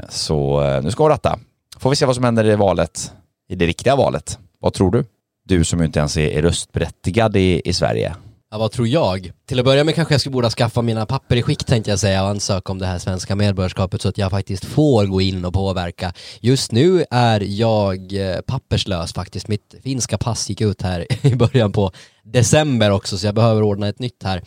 Så 0.10 0.62
nu 0.84 0.92
ska 0.92 1.04
hon 1.04 1.10
ratta. 1.10 1.40
Får 1.78 1.90
vi 1.90 1.96
se 1.96 2.06
vad 2.06 2.16
som 2.16 2.24
händer 2.24 2.46
i 2.46 2.56
valet, 2.56 3.14
i 3.50 3.56
det 3.56 3.66
riktiga 3.66 3.96
valet. 3.96 4.40
Vad 4.60 4.74
tror 4.74 4.92
du? 4.92 5.06
Du 5.46 5.64
som 5.64 5.84
inte 5.84 6.00
ens 6.00 6.18
är 6.18 6.42
röstberättigad 6.42 7.38
i, 7.38 7.62
i 7.66 7.74
Sverige. 7.74 8.16
Ja, 8.52 8.58
vad 8.58 8.72
tror 8.72 8.88
jag? 8.88 9.32
Till 9.46 9.60
att 9.60 9.66
börja 9.66 9.84
med 9.84 9.96
kanske 9.96 10.14
jag 10.14 10.22
skulle 10.22 10.34
borde 10.34 10.50
skaffa 10.50 10.82
mina 10.82 11.06
papper 11.06 11.36
i 11.36 11.42
skick 11.42 11.64
tänkte 11.64 11.92
jag 11.92 12.00
säga 12.00 12.24
och 12.24 12.30
ansöka 12.30 12.72
om 12.72 12.80
det 12.80 12.86
här 12.86 13.00
svenska 13.00 13.36
medborgarskapet 13.36 14.02
så 14.02 14.10
att 14.10 14.18
jag 14.18 14.32
faktiskt 14.32 14.66
får 14.66 15.06
gå 15.06 15.22
in 15.22 15.46
och 15.46 15.54
påverka. 15.54 16.14
Just 16.40 16.72
nu 16.72 17.06
är 17.12 17.40
jag 17.40 18.14
eh, 18.14 18.42
papperslös 18.42 19.14
faktiskt. 19.14 19.48
Mitt 19.48 19.76
finska 19.84 20.18
pass 20.18 20.50
gick 20.50 20.62
ut 20.62 20.82
här 20.82 21.26
i 21.26 21.36
början 21.36 21.72
på 21.72 21.92
december 22.24 22.92
också 22.92 23.18
så 23.18 23.28
jag 23.28 23.36
behöver 23.36 23.62
ordna 23.62 23.88
ett 23.88 24.00
nytt 24.00 24.24
här 24.24 24.42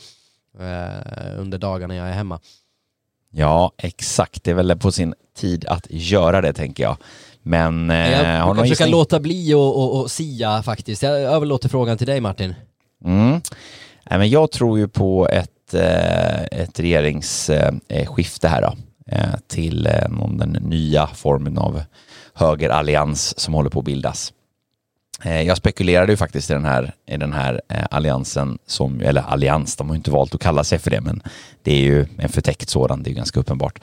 eh, 0.58 1.40
under 1.40 1.58
dagarna 1.58 1.94
jag 1.94 2.08
är 2.08 2.12
hemma. 2.12 2.40
Ja, 3.32 3.72
exakt. 3.78 4.44
Det 4.44 4.50
är 4.50 4.54
väl 4.54 4.78
på 4.78 4.92
sin 4.92 5.14
tid 5.36 5.66
att 5.66 5.86
göra 5.90 6.40
det 6.40 6.52
tänker 6.52 6.82
jag. 6.82 6.96
Men... 7.42 7.90
Eh, 7.90 8.10
jag 8.10 8.44
har 8.44 8.54
kanske 8.54 8.74
kan 8.74 8.90
låta 8.90 9.20
bli 9.20 9.54
och, 9.54 9.76
och, 9.76 10.00
och 10.00 10.10
sia 10.10 10.62
faktiskt. 10.62 11.02
Jag 11.02 11.20
överlåter 11.20 11.68
frågan 11.68 11.98
till 11.98 12.06
dig 12.06 12.20
Martin. 12.20 12.54
Mm. 13.04 13.40
Nej, 14.10 14.18
men 14.18 14.30
jag 14.30 14.50
tror 14.50 14.78
ju 14.78 14.88
på 14.88 15.28
ett, 15.28 15.74
eh, 15.74 16.42
ett 16.42 16.80
regeringsskifte 16.80 18.46
eh, 18.46 18.54
eh, 18.54 18.54
här 18.54 18.62
då, 18.62 18.76
eh, 19.06 19.34
till 19.46 19.86
eh, 19.86 20.08
någon, 20.08 20.38
den 20.38 20.50
nya 20.50 21.06
formen 21.06 21.58
av 21.58 21.82
högerallians 22.34 23.38
som 23.38 23.54
håller 23.54 23.70
på 23.70 23.78
att 23.78 23.84
bildas. 23.84 24.32
Eh, 25.24 25.42
jag 25.42 25.56
spekulerade 25.56 26.12
ju 26.12 26.16
faktiskt 26.16 26.50
i 26.50 26.54
den 26.54 26.64
här, 26.64 26.94
i 27.08 27.16
den 27.16 27.32
här 27.32 27.60
alliansen, 27.90 28.58
som, 28.66 29.00
eller 29.00 29.22
allians, 29.22 29.76
de 29.76 29.88
har 29.88 29.94
ju 29.94 29.98
inte 29.98 30.10
valt 30.10 30.34
att 30.34 30.40
kalla 30.40 30.64
sig 30.64 30.78
för 30.78 30.90
det, 30.90 31.00
men 31.00 31.22
det 31.62 31.72
är 31.72 31.82
ju 31.82 32.06
en 32.18 32.28
förtäckt 32.28 32.68
sådan, 32.68 33.02
det 33.02 33.10
är 33.10 33.14
ganska 33.14 33.40
uppenbart. 33.40 33.78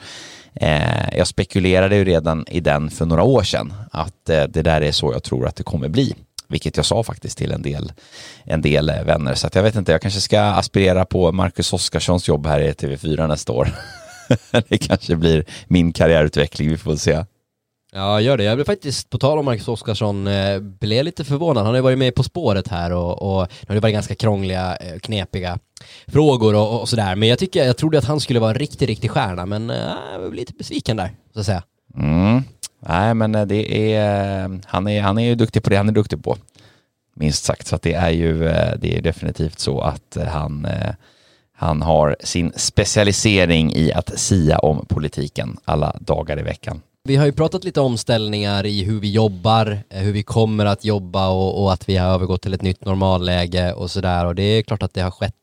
Jag 1.12 1.26
spekulerade 1.26 1.96
ju 1.96 2.04
redan 2.04 2.44
i 2.48 2.60
den 2.60 2.90
för 2.90 3.06
några 3.06 3.22
år 3.22 3.42
sedan, 3.42 3.72
att 3.92 4.24
det 4.24 4.62
där 4.62 4.80
är 4.80 4.92
så 4.92 5.12
jag 5.12 5.22
tror 5.22 5.46
att 5.46 5.56
det 5.56 5.62
kommer 5.62 5.88
bli 5.88 6.14
vilket 6.50 6.76
jag 6.76 6.86
sa 6.86 7.02
faktiskt 7.02 7.38
till 7.38 7.52
en 7.52 7.62
del, 7.62 7.92
en 8.44 8.62
del 8.62 8.88
eh, 8.88 9.04
vänner. 9.04 9.34
Så 9.34 9.48
jag 9.52 9.62
vet 9.62 9.74
inte, 9.74 9.92
jag 9.92 10.02
kanske 10.02 10.20
ska 10.20 10.40
aspirera 10.40 11.04
på 11.04 11.32
Marcus 11.32 11.72
Oskarssons 11.72 12.28
jobb 12.28 12.46
här 12.46 12.60
i 12.60 12.72
TV4 12.72 13.26
nästa 13.26 13.52
år. 13.52 13.68
det 14.68 14.78
kanske 14.78 15.16
blir 15.16 15.44
min 15.68 15.92
karriärutveckling, 15.92 16.68
vi 16.68 16.76
får 16.76 16.96
se. 16.96 17.24
Ja, 17.92 18.20
gör 18.20 18.36
det. 18.36 18.44
Jag 18.44 18.56
blev 18.56 18.64
faktiskt, 18.64 19.10
på 19.10 19.18
tal 19.18 19.38
om 19.38 19.44
Marcus 19.44 19.68
Oskarsson, 19.68 20.26
eh, 20.26 20.58
blev 20.58 21.04
lite 21.04 21.24
förvånad. 21.24 21.64
Han 21.64 21.66
har 21.66 21.76
ju 21.76 21.82
varit 21.82 21.98
med 21.98 22.14
På 22.14 22.22
spåret 22.22 22.68
här 22.68 22.92
och, 22.92 23.22
och 23.22 23.48
det 23.60 23.72
har 23.72 23.80
varit 23.80 23.92
ganska 23.92 24.14
krångliga, 24.14 24.76
eh, 24.76 24.98
knepiga 24.98 25.58
frågor 26.06 26.54
och, 26.54 26.80
och, 26.80 26.88
sådär. 26.88 27.16
Men 27.16 27.28
jag 27.28 27.38
tycker, 27.38 27.64
jag 27.64 27.76
trodde 27.76 27.98
att 27.98 28.04
han 28.04 28.20
skulle 28.20 28.40
vara 28.40 28.50
en 28.50 28.58
riktig, 28.58 28.88
riktig 28.88 29.10
stjärna, 29.10 29.46
men 29.46 29.70
eh, 29.70 29.76
jag 30.12 30.20
blev 30.20 30.34
lite 30.34 30.52
besviken 30.52 30.96
där, 30.96 31.10
så 31.34 31.40
att 31.40 31.46
säga. 31.46 31.62
Mm. 31.96 32.42
Nej, 32.80 33.14
men 33.14 33.34
eh, 33.34 33.46
det 33.46 33.94
är, 33.94 34.44
eh, 34.44 34.50
han, 34.64 34.88
är, 34.88 35.00
han 35.00 35.18
är 35.18 35.22
ju 35.22 35.34
duktig 35.34 35.62
på 35.62 35.70
det 35.70 35.76
han 35.76 35.88
är 35.88 35.92
duktig 35.92 36.24
på. 36.24 36.36
Minst 37.14 37.44
sagt, 37.44 37.66
så 37.66 37.76
att 37.76 37.82
det 37.82 37.94
är 37.94 38.10
ju 38.10 38.48
eh, 38.48 38.74
det 38.78 38.96
är 38.96 39.02
definitivt 39.02 39.58
så 39.58 39.80
att 39.80 40.16
han, 40.28 40.66
han 41.56 41.82
har 41.82 42.16
sin 42.20 42.52
specialisering 42.56 43.72
i 43.74 43.92
att 43.92 44.18
sia 44.18 44.58
om 44.58 44.86
politiken 44.86 45.56
alla 45.64 45.96
dagar 46.00 46.38
i 46.38 46.42
veckan. 46.42 46.82
Vi 47.04 47.16
har 47.16 47.26
ju 47.26 47.32
pratat 47.32 47.64
lite 47.64 47.80
omställningar 47.80 48.66
i 48.66 48.84
hur 48.84 49.00
vi 49.00 49.10
jobbar, 49.10 49.78
hur 49.88 50.12
vi 50.12 50.22
kommer 50.22 50.66
att 50.66 50.84
jobba 50.84 51.28
och, 51.28 51.62
och 51.62 51.72
att 51.72 51.88
vi 51.88 51.96
har 51.96 52.08
övergått 52.08 52.42
till 52.42 52.54
ett 52.54 52.62
nytt 52.62 52.84
normalläge 52.84 53.72
och 53.72 53.90
sådär 53.90 54.26
och 54.26 54.34
det 54.34 54.42
är 54.42 54.62
klart 54.62 54.82
att 54.82 54.94
det 54.94 55.00
har 55.00 55.10
skett 55.10 55.34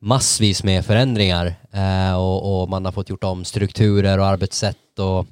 massvis 0.00 0.64
med 0.64 0.84
förändringar 0.84 1.54
eh, 1.72 2.14
och, 2.16 2.62
och, 2.62 2.68
man 2.68 2.84
har 2.84 2.92
fått 2.92 3.08
gjort 3.08 3.24
om 3.24 3.44
strukturer 3.44 4.18
och 4.18 4.26
arbetssätt 4.26 4.98
och 4.98 5.26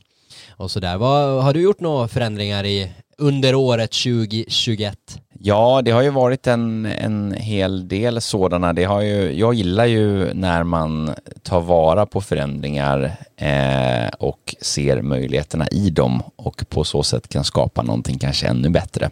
och 0.58 0.70
sådär. 0.70 0.96
Vad, 0.96 1.42
har 1.44 1.52
du 1.52 1.60
gjort 1.60 1.80
några 1.80 2.08
förändringar 2.08 2.64
i, 2.64 2.92
under 3.18 3.54
året 3.54 3.92
2021? 3.92 4.98
Ja, 5.40 5.82
det 5.84 5.90
har 5.90 6.02
ju 6.02 6.10
varit 6.10 6.46
en, 6.46 6.86
en 6.86 7.32
hel 7.32 7.88
del 7.88 8.20
sådana. 8.20 8.72
Det 8.72 8.84
har 8.84 9.00
ju, 9.00 9.38
jag 9.38 9.54
gillar 9.54 9.86
ju 9.86 10.34
när 10.34 10.62
man 10.62 11.14
tar 11.42 11.60
vara 11.60 12.06
på 12.06 12.20
förändringar 12.20 13.16
eh, 13.36 14.08
och 14.18 14.54
ser 14.60 15.02
möjligheterna 15.02 15.68
i 15.68 15.90
dem 15.90 16.22
och 16.36 16.64
på 16.68 16.84
så 16.84 17.02
sätt 17.02 17.28
kan 17.28 17.44
skapa 17.44 17.82
någonting 17.82 18.18
kanske 18.18 18.46
ännu 18.46 18.68
bättre. 18.68 19.10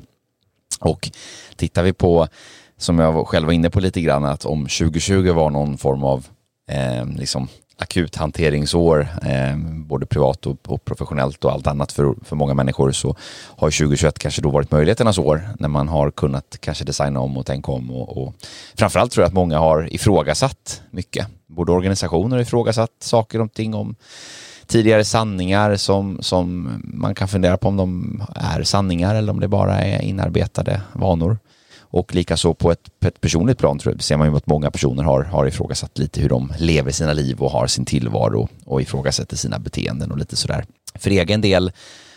Och 0.81 1.11
tittar 1.57 1.83
vi 1.83 1.93
på, 1.93 2.29
som 2.79 2.99
jag 2.99 3.27
själv 3.27 3.47
var 3.47 3.53
inne 3.53 3.71
på 3.71 3.81
lite 3.81 4.01
grann, 4.01 4.25
att 4.25 4.45
om 4.45 4.63
2020 4.63 5.33
var 5.33 5.51
någon 5.51 5.79
form 5.79 6.05
av 6.05 6.27
eh, 6.71 7.07
liksom 7.07 7.49
akuthanteringsår, 7.79 9.09
eh, 9.23 9.57
både 9.77 10.07
privat 10.07 10.47
och, 10.47 10.57
och, 10.67 10.85
professionellt 10.85 11.45
och 11.45 11.53
allt 11.53 11.67
annat 11.67 11.93
för, 11.93 12.15
för 12.25 12.37
många 12.37 12.55
människor 12.55 12.93
så 12.93 13.17
har 13.57 13.71
2021 13.71 14.19
kanske 14.19 14.43
då 14.43 14.51
varit 14.51 14.71
möjligheternas 14.71 15.19
år 15.19 15.49
när 15.59 15.69
man 15.69 15.89
har 15.89 16.11
kunnat 16.11 16.57
kanske 16.61 16.85
designa 16.85 17.21
om 17.21 17.37
och 17.37 17.47
tänka 17.47 17.73
om 17.73 17.91
och, 17.91 18.23
och 18.23 18.35
framförallt 18.75 19.13
tror 19.13 19.23
jag 19.23 19.29
att 19.29 19.35
många 19.35 19.59
har 19.59 19.95
ifrågasatt 19.95 20.83
mycket. 20.91 21.27
Både 21.47 21.73
organisationer 21.73 22.37
har 22.37 22.43
ifrågasatt 22.43 22.91
saker 23.01 23.41
och 23.41 23.53
ting 23.53 23.75
om 23.75 23.97
tidigare 24.67 25.05
sanningar 25.05 25.77
som, 25.77 26.19
som 26.23 26.71
man 26.85 27.15
kan 27.15 27.29
fundera 27.29 27.57
på 27.57 27.69
om 27.69 27.77
de 27.77 28.23
är 28.35 28.63
sanningar 28.63 29.15
eller 29.15 29.33
om 29.33 29.41
det 29.41 29.49
bara 29.49 29.81
är 29.81 30.03
inarbetade 30.03 30.81
vanor. 30.93 31.39
Och 31.91 32.15
likaså 32.15 32.55
på 32.55 32.73
ett, 32.73 33.01
på 33.01 33.09
ett 33.09 33.21
personligt 33.21 33.59
plan 33.59 33.79
tror 33.79 33.95
jag, 33.95 34.03
ser 34.03 34.17
man 34.17 34.31
ju 34.31 34.37
att 34.37 34.47
många 34.47 34.71
personer 34.71 35.03
har, 35.03 35.23
har 35.23 35.47
ifrågasatt 35.47 35.99
lite 35.99 36.21
hur 36.21 36.29
de 36.29 36.53
lever 36.59 36.91
sina 36.91 37.13
liv 37.13 37.41
och 37.41 37.51
har 37.51 37.67
sin 37.67 37.85
tillvaro 37.85 38.49
och 38.65 38.83
ifrågasätter 38.83 39.37
sina 39.37 39.59
beteenden 39.59 40.11
och 40.11 40.19
lite 40.19 40.37
sådär. 40.37 40.65
För 40.95 41.11
egen 41.11 41.41
del 41.41 41.73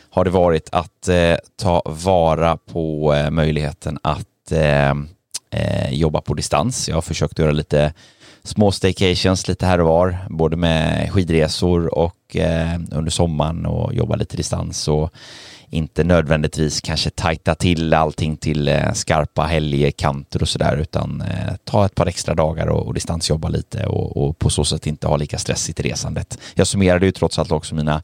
har 0.09 0.25
det 0.25 0.31
varit 0.31 0.69
att 0.71 1.07
eh, 1.07 1.35
ta 1.61 1.81
vara 1.85 2.57
på 2.57 3.13
eh, 3.13 3.29
möjligheten 3.29 3.99
att 4.01 4.51
eh, 4.51 4.89
eh 5.51 5.89
jobba 5.91 6.21
på 6.21 6.33
distans. 6.33 6.89
Jag 6.89 6.95
har 6.95 7.01
försökt 7.01 7.39
göra 7.39 7.51
lite 7.51 7.93
små 8.43 8.71
staycations 8.71 9.47
lite 9.47 9.65
här 9.65 9.81
och 9.81 9.87
var, 9.87 10.17
både 10.29 10.57
med 10.57 11.11
skidresor 11.11 11.97
och 11.97 12.35
eh, 12.35 12.79
under 12.91 13.11
sommaren 13.11 13.65
och 13.65 13.93
jobba 13.93 14.15
lite 14.15 14.37
distans 14.37 14.87
och 14.87 15.13
inte 15.69 16.03
nödvändigtvis 16.03 16.81
kanske 16.81 17.09
tajta 17.09 17.55
till 17.55 17.93
allting 17.93 18.37
till 18.37 18.67
eh, 18.67 18.93
skarpa 18.93 19.43
helgkanter 19.43 20.41
och 20.41 20.49
sådär 20.49 20.77
utan 20.77 21.21
eh, 21.21 21.55
ta 21.63 21.85
ett 21.85 21.95
par 21.95 22.05
extra 22.05 22.35
dagar 22.35 22.67
och, 22.67 22.87
och 22.87 22.93
distansjobba 22.93 23.49
lite 23.49 23.85
och, 23.85 24.17
och, 24.17 24.39
på 24.39 24.49
så 24.49 24.65
sätt 24.65 24.87
inte 24.87 25.07
ha 25.07 25.17
lika 25.17 25.37
stressigt 25.37 25.79
i 25.79 25.83
resandet. 25.83 26.37
Jag 26.55 26.67
summerade 26.67 27.05
ju 27.05 27.11
trots 27.11 27.39
allt 27.39 27.51
också 27.51 27.75
mina 27.75 28.01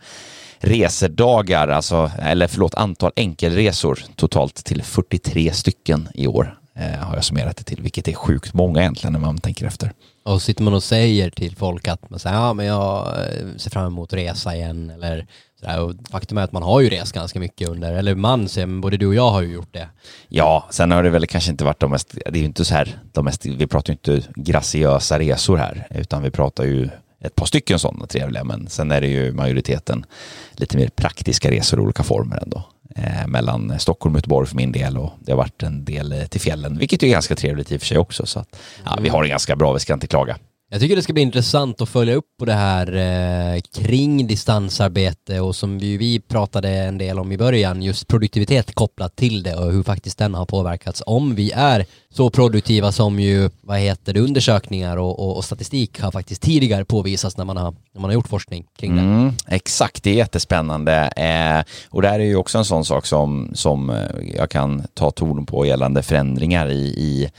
resedagar, 0.57 1.67
alltså, 1.67 2.11
eller 2.19 2.47
förlåt, 2.47 2.75
antal 2.75 3.11
enkelresor 3.15 3.99
totalt 4.15 4.55
till 4.55 4.83
43 4.83 5.51
stycken 5.51 6.09
i 6.13 6.27
år 6.27 6.57
har 6.75 7.15
jag 7.15 7.23
summerat 7.23 7.57
det 7.57 7.63
till, 7.63 7.81
vilket 7.81 8.07
är 8.07 8.13
sjukt 8.13 8.53
många 8.53 8.79
egentligen 8.81 9.13
när 9.13 9.19
man 9.19 9.37
tänker 9.37 9.65
efter. 9.65 9.91
Och 10.23 10.41
sitter 10.41 10.63
man 10.63 10.73
och 10.73 10.83
säger 10.83 11.29
till 11.29 11.55
folk 11.55 11.87
att 11.87 12.09
man 12.09 12.19
säger, 12.19 12.35
ja 12.35 12.53
men 12.53 12.65
jag 12.65 13.07
eh, 13.07 13.57
ser 13.57 13.69
fram 13.69 13.85
emot 13.85 14.13
att 14.13 14.19
resa 14.19 14.55
igen 14.55 14.89
eller 14.89 15.27
sådär. 15.59 15.81
Och 15.81 15.93
faktum 16.11 16.37
är 16.37 16.41
att 16.41 16.51
man 16.51 16.63
har 16.63 16.81
ju 16.81 16.89
rest 16.89 17.13
ganska 17.13 17.39
mycket 17.39 17.69
under, 17.69 17.93
eller 17.93 18.15
man, 18.15 18.47
både 18.81 18.97
du 18.97 19.07
och 19.07 19.15
jag 19.15 19.29
har 19.29 19.41
ju 19.41 19.53
gjort 19.53 19.73
det. 19.73 19.89
Ja, 20.27 20.67
sen 20.71 20.91
har 20.91 21.03
det 21.03 21.09
väl 21.09 21.27
kanske 21.27 21.51
inte 21.51 21.63
varit 21.63 21.79
de 21.79 21.91
mest, 21.91 22.15
det 22.25 22.37
är 22.37 22.39
ju 22.39 22.45
inte 22.45 22.65
så 22.65 22.73
här, 22.73 22.99
de 23.11 23.25
mest, 23.25 23.45
vi 23.45 23.67
pratar 23.67 23.93
ju 23.93 23.97
inte 23.97 24.27
graciösa 24.35 25.19
resor 25.19 25.57
här, 25.57 25.87
utan 25.89 26.23
vi 26.23 26.31
pratar 26.31 26.63
ju 26.63 26.89
ett 27.19 27.35
par 27.35 27.45
stycken 27.45 27.79
sådana 27.79 28.07
trevliga, 28.07 28.43
men 28.43 28.67
sen 28.67 28.91
är 28.91 29.01
det 29.01 29.07
ju 29.07 29.31
majoriteten 29.31 30.05
lite 30.51 30.77
mer 30.77 30.87
praktiska 30.87 31.51
resor 31.51 31.79
i 31.79 31.81
olika 31.81 32.03
former 32.03 32.43
ändå. 32.43 32.63
Eh, 32.95 33.27
mellan 33.27 33.79
Stockholm 33.79 34.15
och 34.15 34.19
Göteborg 34.19 34.47
för 34.47 34.55
min 34.55 34.71
del 34.71 34.97
och 34.97 35.13
det 35.19 35.31
har 35.31 35.37
varit 35.37 35.63
en 35.63 35.85
del 35.85 36.11
eh, 36.11 36.25
till 36.25 36.41
fjällen, 36.41 36.77
vilket 36.77 37.03
är 37.03 37.07
ganska 37.07 37.35
trevligt 37.35 37.71
i 37.71 37.77
och 37.77 37.81
för 37.81 37.87
sig 37.87 37.97
också. 37.97 38.25
Så 38.25 38.39
att, 38.39 38.59
ja, 38.85 38.97
vi 39.01 39.09
har 39.09 39.23
det 39.23 39.29
ganska 39.29 39.55
bra, 39.55 39.73
vi 39.73 39.79
ska 39.79 39.93
inte 39.93 40.07
klaga. 40.07 40.37
Jag 40.69 40.81
tycker 40.81 40.95
det 40.95 41.01
ska 41.01 41.13
bli 41.13 41.21
intressant 41.21 41.81
att 41.81 41.89
följa 41.89 42.15
upp 42.15 42.25
på 42.39 42.45
det 42.45 42.53
här 42.53 42.95
eh, 42.95 43.61
kring 43.61 44.27
distansarbete 44.27 45.39
och 45.39 45.55
som 45.55 45.79
vi, 45.79 45.97
vi 45.97 46.19
pratade 46.19 46.69
en 46.69 46.97
del 46.97 47.19
om 47.19 47.31
i 47.31 47.37
början, 47.37 47.81
just 47.81 48.07
produktivitet 48.07 48.75
kopplat 48.75 49.15
till 49.15 49.43
det 49.43 49.55
och 49.55 49.71
hur 49.71 49.83
faktiskt 49.83 50.17
den 50.17 50.33
har 50.33 50.45
påverkats. 50.45 51.03
Om 51.05 51.35
vi 51.35 51.51
är 51.51 51.85
så 52.13 52.29
produktiva 52.29 52.91
som 52.91 53.19
ju, 53.19 53.49
vad 53.61 53.79
heter 53.79 54.13
det, 54.13 54.19
undersökningar 54.19 54.97
och, 54.97 55.19
och, 55.19 55.37
och 55.37 55.45
statistik 55.45 56.01
har 56.01 56.11
faktiskt 56.11 56.41
tidigare 56.41 56.85
påvisats 56.85 57.37
när 57.37 57.45
man 57.45 57.57
har, 57.57 57.75
när 57.93 58.01
man 58.01 58.09
har 58.09 58.13
gjort 58.13 58.27
forskning 58.27 58.65
kring 58.77 58.95
det. 58.95 59.01
Mm, 59.01 59.33
exakt, 59.47 60.03
det 60.03 60.09
är 60.09 60.15
jättespännande. 60.15 60.93
Eh, 61.17 61.73
och 61.89 62.01
det 62.01 62.07
här 62.07 62.19
är 62.19 62.23
ju 62.25 62.35
också 62.35 62.57
en 62.57 62.65
sån 62.65 62.85
sak 62.85 63.05
som, 63.05 63.51
som 63.53 63.89
eh, 63.89 64.35
jag 64.35 64.49
kan 64.49 64.83
ta 64.93 65.11
ton 65.11 65.45
på 65.45 65.65
gällande 65.65 66.03
förändringar 66.03 66.69
i, 66.69 66.85
i 66.85 67.29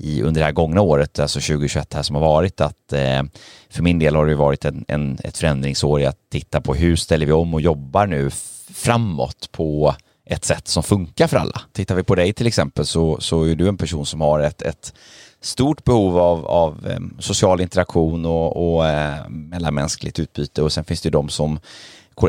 i, 0.00 0.22
under 0.22 0.40
det 0.40 0.44
här 0.44 0.52
gångna 0.52 0.80
året, 0.80 1.18
alltså 1.18 1.40
2021 1.40 1.94
här 1.94 2.02
som 2.02 2.16
har 2.16 2.22
varit, 2.22 2.60
att 2.60 2.92
eh, 2.92 3.22
för 3.70 3.82
min 3.82 3.98
del 3.98 4.16
har 4.16 4.26
det 4.26 4.34
varit 4.34 4.64
en, 4.64 4.84
en, 4.88 5.18
ett 5.24 5.38
förändringsår 5.38 6.00
i 6.00 6.06
att 6.06 6.18
titta 6.32 6.60
på 6.60 6.74
hur 6.74 6.96
ställer 6.96 7.26
vi 7.26 7.32
om 7.32 7.54
och 7.54 7.60
jobbar 7.60 8.06
nu 8.06 8.30
framåt 8.74 9.48
på 9.52 9.94
ett 10.26 10.44
sätt 10.44 10.68
som 10.68 10.82
funkar 10.82 11.26
för 11.26 11.36
alla. 11.36 11.60
Tittar 11.72 11.94
vi 11.94 12.02
på 12.02 12.14
dig 12.14 12.32
till 12.32 12.46
exempel 12.46 12.86
så, 12.86 13.20
så 13.20 13.42
är 13.42 13.54
du 13.54 13.68
en 13.68 13.76
person 13.76 14.06
som 14.06 14.20
har 14.20 14.40
ett, 14.40 14.62
ett 14.62 14.94
stort 15.40 15.84
behov 15.84 16.18
av, 16.18 16.46
av 16.46 16.86
eh, 16.86 17.00
social 17.18 17.60
interaktion 17.60 18.26
och, 18.26 18.74
och 18.74 18.86
eh, 18.86 19.28
mellanmänskligt 19.28 20.18
utbyte 20.18 20.62
och 20.62 20.72
sen 20.72 20.84
finns 20.84 21.00
det 21.00 21.06
ju 21.06 21.10
de 21.10 21.28
som 21.28 21.60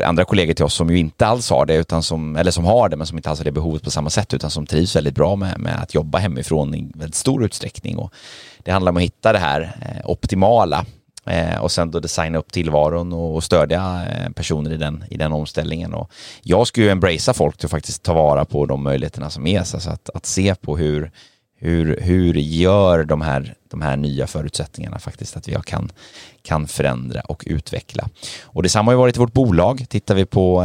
andra 0.00 0.24
kollegor 0.24 0.54
till 0.54 0.64
oss 0.64 0.74
som 0.74 0.90
ju 0.90 0.98
inte 0.98 1.26
alls 1.26 1.50
har 1.50 1.66
det, 1.66 1.74
utan 1.74 2.02
som, 2.02 2.36
eller 2.36 2.50
som 2.50 2.64
har 2.64 2.88
det 2.88 2.96
men 2.96 3.06
som 3.06 3.18
inte 3.18 3.30
alls 3.30 3.40
har 3.40 3.44
det 3.44 3.52
behovet 3.52 3.82
på 3.82 3.90
samma 3.90 4.10
sätt 4.10 4.34
utan 4.34 4.50
som 4.50 4.66
trivs 4.66 4.96
väldigt 4.96 5.14
bra 5.14 5.36
med, 5.36 5.58
med 5.60 5.82
att 5.82 5.94
jobba 5.94 6.18
hemifrån 6.18 6.74
i 6.74 6.90
väldigt 6.94 7.14
stor 7.14 7.44
utsträckning. 7.44 7.98
Och 7.98 8.12
det 8.62 8.70
handlar 8.70 8.90
om 8.90 8.96
att 8.96 9.02
hitta 9.02 9.32
det 9.32 9.38
här 9.38 9.76
eh, 9.82 10.10
optimala 10.10 10.84
eh, 11.26 11.62
och 11.62 11.72
sen 11.72 11.90
då 11.90 12.00
designa 12.00 12.38
upp 12.38 12.52
tillvaron 12.52 13.12
och, 13.12 13.34
och 13.34 13.44
stödja 13.44 14.06
eh, 14.06 14.30
personer 14.32 14.72
i 14.72 14.76
den, 14.76 15.04
i 15.10 15.16
den 15.16 15.32
omställningen. 15.32 15.94
Och 15.94 16.10
jag 16.42 16.66
skulle 16.66 16.86
ju 16.86 16.92
embracea 16.92 17.34
folk 17.34 17.56
till 17.56 17.66
att 17.66 17.70
faktiskt 17.70 18.02
ta 18.02 18.14
vara 18.14 18.44
på 18.44 18.66
de 18.66 18.82
möjligheterna 18.82 19.30
som 19.30 19.46
ges, 19.46 19.74
alltså 19.74 19.90
att, 19.90 20.10
att 20.14 20.26
se 20.26 20.54
på 20.54 20.76
hur 20.76 21.10
hur, 21.62 22.00
hur 22.00 22.34
gör 22.34 23.04
de 23.04 23.20
här, 23.20 23.54
de 23.70 23.82
här 23.82 23.96
nya 23.96 24.26
förutsättningarna 24.26 24.98
faktiskt 24.98 25.36
att 25.36 25.48
vi 25.48 25.56
kan, 25.64 25.92
kan 26.42 26.68
förändra 26.68 27.20
och 27.20 27.44
utveckla? 27.46 28.08
Och 28.42 28.62
detsamma 28.62 28.88
har 28.88 28.94
ju 28.94 28.98
varit 28.98 29.16
i 29.16 29.20
vårt 29.20 29.32
bolag. 29.32 29.86
Tittar 29.88 30.14
vi 30.14 30.24
på 30.24 30.62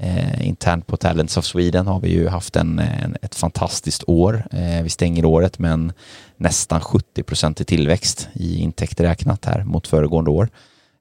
eh, 0.00 0.46
internt 0.46 0.86
på 0.86 0.96
Talents 0.96 1.36
of 1.36 1.44
Sweden 1.44 1.86
har 1.86 2.00
vi 2.00 2.08
ju 2.08 2.28
haft 2.28 2.56
en, 2.56 2.78
en 2.78 3.16
ett 3.22 3.34
fantastiskt 3.34 4.04
år. 4.06 4.46
Eh, 4.50 4.82
vi 4.82 4.88
stänger 4.88 5.24
året 5.24 5.58
med 5.58 5.72
en 5.72 5.92
nästan 6.36 6.80
70 6.80 7.22
procent 7.22 7.60
i 7.60 7.64
tillväxt 7.64 8.28
i 8.32 8.58
intäkter 8.58 9.04
räknat 9.04 9.44
här 9.44 9.64
mot 9.64 9.86
föregående 9.86 10.30
år. 10.30 10.48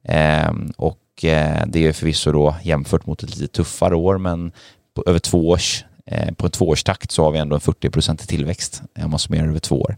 Eh, 0.04 0.52
och 0.78 1.26
eh, 1.26 1.64
det 1.68 1.88
är 1.88 1.94
förvisso 1.94 2.32
då 2.32 2.56
jämfört 2.64 3.06
mot 3.06 3.24
ett 3.24 3.38
lite 3.38 3.54
tuffare 3.54 3.96
år 3.96 4.18
men 4.18 4.52
på, 4.96 5.04
över 5.08 5.20
två 5.20 5.50
års 5.50 5.84
Eh, 6.06 6.28
på 6.28 6.36
på 6.36 6.48
en 6.48 6.52
tvåårstakt 6.52 7.12
så 7.12 7.24
har 7.24 7.32
vi 7.32 7.40
ändå 7.40 7.56
en 7.56 7.62
40% 7.62 8.28
tillväxt 8.28 8.82
om 9.04 9.10
man 9.10 9.20
summerar 9.20 9.48
över 9.48 9.60
två 9.60 9.82
år. 9.82 9.98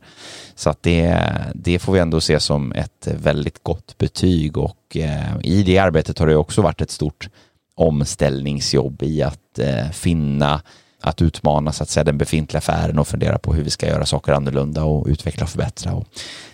Så 0.55 0.69
att 0.69 0.83
det, 0.83 1.19
det 1.55 1.79
får 1.79 1.93
vi 1.93 1.99
ändå 1.99 2.21
se 2.21 2.39
som 2.39 2.71
ett 2.71 3.07
väldigt 3.07 3.63
gott 3.63 3.97
betyg 3.97 4.57
och 4.57 4.97
eh, 4.97 5.37
i 5.43 5.63
det 5.63 5.77
arbetet 5.77 6.19
har 6.19 6.27
det 6.27 6.35
också 6.35 6.61
varit 6.61 6.81
ett 6.81 6.91
stort 6.91 7.29
omställningsjobb 7.75 9.03
i 9.03 9.23
att 9.23 9.59
eh, 9.59 9.89
finna 9.89 10.61
att 11.01 11.21
utmana 11.21 11.71
så 11.71 11.83
att 11.83 11.89
säga, 11.89 12.03
den 12.03 12.17
befintliga 12.17 12.57
affären 12.57 12.99
och 12.99 13.07
fundera 13.07 13.39
på 13.39 13.53
hur 13.53 13.63
vi 13.63 13.69
ska 13.69 13.87
göra 13.87 14.05
saker 14.05 14.33
annorlunda 14.33 14.83
och 14.83 15.07
utveckla 15.07 15.43
och 15.43 15.49
förbättra. 15.49 15.93
Och 15.93 16.07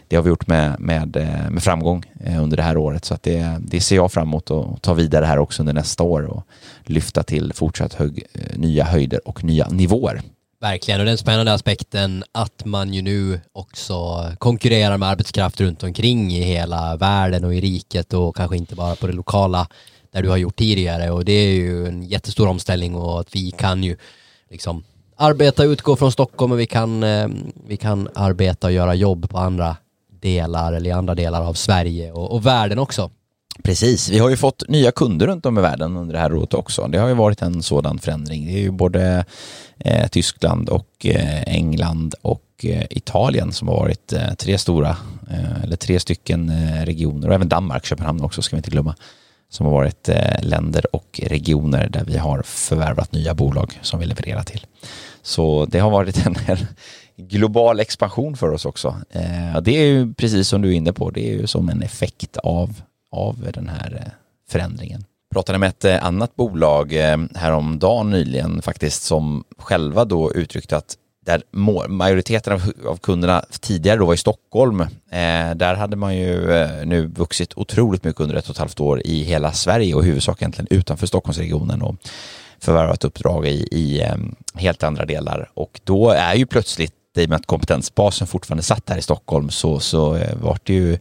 det 0.09 0.15
har 0.15 0.23
vi 0.23 0.29
gjort 0.29 0.47
med, 0.47 0.79
med, 0.79 1.15
eh, 1.15 1.49
med 1.49 1.63
framgång 1.63 2.03
eh, 2.25 2.43
under 2.43 2.57
det 2.57 2.63
här 2.63 2.77
året. 2.77 3.05
Så 3.05 3.13
att 3.13 3.23
det, 3.23 3.57
det 3.59 3.81
ser 3.81 3.95
jag 3.95 4.11
fram 4.11 4.27
emot 4.27 4.51
att 4.51 4.81
ta 4.81 4.93
vidare 4.93 5.25
här 5.25 5.39
också 5.39 5.61
under 5.61 5.73
nästa 5.73 6.03
år 6.03 6.23
och 6.23 6.43
lyfta 6.83 7.23
till 7.23 7.53
fortsatt 7.53 7.93
hög, 7.93 8.23
eh, 8.33 8.59
nya 8.59 8.83
höjder 8.83 9.27
och 9.27 9.43
nya 9.43 9.67
nivåer. 9.67 10.21
Verkligen, 10.61 10.99
och 10.99 11.05
den 11.05 11.17
spännande 11.17 11.53
aspekten 11.53 12.23
att 12.31 12.65
man 12.65 12.93
ju 12.93 13.01
nu 13.01 13.39
också 13.51 14.25
konkurrerar 14.37 14.97
med 14.97 15.09
arbetskraft 15.09 15.61
runt 15.61 15.83
omkring 15.83 16.31
i 16.31 16.41
hela 16.41 16.95
världen 16.95 17.43
och 17.43 17.53
i 17.53 17.61
riket 17.61 18.13
och 18.13 18.35
kanske 18.35 18.57
inte 18.57 18.75
bara 18.75 18.95
på 18.95 19.07
det 19.07 19.13
lokala 19.13 19.67
där 20.11 20.23
du 20.23 20.29
har 20.29 20.37
gjort 20.37 20.55
tidigare. 20.55 21.11
Och 21.11 21.25
det 21.25 21.31
är 21.31 21.53
ju 21.53 21.87
en 21.87 22.03
jättestor 22.03 22.47
omställning 22.47 22.95
och 22.95 23.19
att 23.19 23.35
vi 23.35 23.51
kan 23.51 23.83
ju 23.83 23.97
liksom 24.49 24.83
arbeta 25.15 25.63
utgå 25.63 25.95
från 25.95 26.11
Stockholm 26.11 26.51
och 26.51 26.59
vi 26.59 26.65
kan, 26.65 27.05
vi 27.67 27.77
kan 27.77 28.09
arbeta 28.15 28.67
och 28.67 28.73
göra 28.73 28.95
jobb 28.95 29.29
på 29.29 29.37
andra 29.37 29.75
delar 30.19 30.73
eller 30.73 30.89
i 30.89 30.93
andra 30.93 31.15
delar 31.15 31.41
av 31.41 31.53
Sverige 31.53 32.12
och, 32.12 32.32
och 32.32 32.45
världen 32.45 32.79
också. 32.79 33.10
Precis, 33.63 34.10
vi 34.10 34.19
har 34.19 34.29
ju 34.29 34.38
fått 34.38 34.63
nya 34.67 34.91
kunder 34.91 35.27
runt 35.27 35.45
om 35.45 35.58
i 35.58 35.62
världen 35.62 35.97
under 35.97 36.13
det 36.13 36.19
här 36.19 36.34
året 36.34 36.53
också. 36.53 36.88
Det 36.88 36.97
har 36.97 37.08
ju 37.08 37.13
varit 37.13 37.41
en 37.41 37.63
sådan 37.63 37.99
förändring. 37.99 38.45
Det 38.45 38.51
är 38.51 38.62
ju 38.62 38.71
både 38.71 39.25
eh, 39.77 40.08
Tyskland 40.08 40.69
och 40.69 41.05
eh, 41.05 41.43
England 41.43 42.15
och 42.21 42.45
eh, 42.63 42.86
Italien 42.89 43.51
som 43.51 43.67
har 43.67 43.75
varit 43.75 44.13
eh, 44.13 44.34
tre 44.34 44.58
stora, 44.58 44.97
eh, 45.32 45.63
eller 45.63 45.75
tre 45.75 45.99
stycken 45.99 46.49
eh, 46.49 46.86
regioner 46.86 47.27
och 47.27 47.34
även 47.34 47.49
Danmark, 47.49 47.86
Köpenhamn 47.86 48.23
också 48.23 48.41
ska 48.41 48.55
vi 48.55 48.60
inte 48.60 48.71
glömma, 48.71 48.95
som 49.49 49.65
har 49.65 49.73
varit 49.73 50.10
eh, 50.10 50.41
länder 50.41 50.95
och 50.95 51.19
regioner 51.23 51.89
där 51.89 52.03
vi 52.05 52.17
har 52.17 52.41
förvärvat 52.41 53.12
nya 53.12 53.34
bolag 53.34 53.79
som 53.82 53.99
vi 53.99 54.05
levererar 54.05 54.43
till. 54.43 54.65
Så 55.21 55.65
det 55.65 55.79
har 55.79 55.89
varit 55.89 56.25
en, 56.25 56.36
global 57.19 57.79
expansion 57.79 58.38
för 58.38 58.51
oss 58.51 58.65
också. 58.65 58.95
Eh, 59.10 59.62
det 59.62 59.71
är 59.71 59.86
ju 59.86 60.13
precis 60.13 60.47
som 60.47 60.62
du 60.62 60.69
är 60.69 60.73
inne 60.73 60.93
på, 60.93 61.10
det 61.10 61.29
är 61.29 61.34
ju 61.34 61.47
som 61.47 61.69
en 61.69 61.82
effekt 61.82 62.38
av, 62.38 62.82
av 63.12 63.47
den 63.53 63.69
här 63.69 64.03
eh, 64.05 64.12
förändringen. 64.49 65.03
Jag 65.29 65.36
pratade 65.36 65.60
med 65.60 65.69
ett 65.69 65.86
eh, 65.86 66.05
annat 66.05 66.36
bolag 66.36 66.93
eh, 66.93 67.17
häromdagen 67.36 68.10
nyligen 68.10 68.62
faktiskt 68.62 69.03
som 69.03 69.43
själva 69.58 70.05
då 70.05 70.34
uttryckte 70.34 70.77
att 70.77 70.97
där 71.25 71.41
majoriteten 71.88 72.53
av, 72.53 72.71
av 72.88 72.97
kunderna 72.97 73.43
tidigare 73.60 73.97
då 73.97 74.05
var 74.05 74.13
i 74.13 74.17
Stockholm, 74.17 74.82
eh, 74.82 75.55
där 75.55 75.75
hade 75.75 75.95
man 75.95 76.17
ju 76.17 76.51
eh, 76.51 76.86
nu 76.86 77.08
vuxit 77.08 77.53
otroligt 77.55 78.03
mycket 78.03 78.21
under 78.21 78.36
ett 78.36 78.45
och 78.45 78.55
ett 78.55 78.58
halvt 78.58 78.79
år 78.79 79.01
i 79.05 79.23
hela 79.23 79.51
Sverige 79.51 79.93
och 79.93 80.03
huvudsak 80.03 80.41
egentligen 80.41 80.67
utanför 80.71 81.08
Stockholmsregionen 81.08 81.82
och 81.82 81.95
förvärvat 82.60 83.05
uppdrag 83.05 83.47
i, 83.47 83.67
i 83.71 84.01
eh, 84.01 84.15
helt 84.55 84.84
andra 84.84 85.05
delar 85.05 85.49
och 85.53 85.82
då 85.84 86.10
är 86.10 86.36
ju 86.36 86.45
plötsligt 86.45 86.93
i 87.19 87.25
och 87.25 87.29
med 87.29 87.36
att 87.36 87.45
kompetensbasen 87.45 88.27
fortfarande 88.27 88.63
satt 88.63 88.89
här 88.89 88.97
i 88.97 89.01
Stockholm 89.01 89.49
så, 89.49 89.79
så 89.79 90.15
eh, 90.15 90.36
vart 90.41 90.67
det 90.67 90.73
ju 90.73 90.97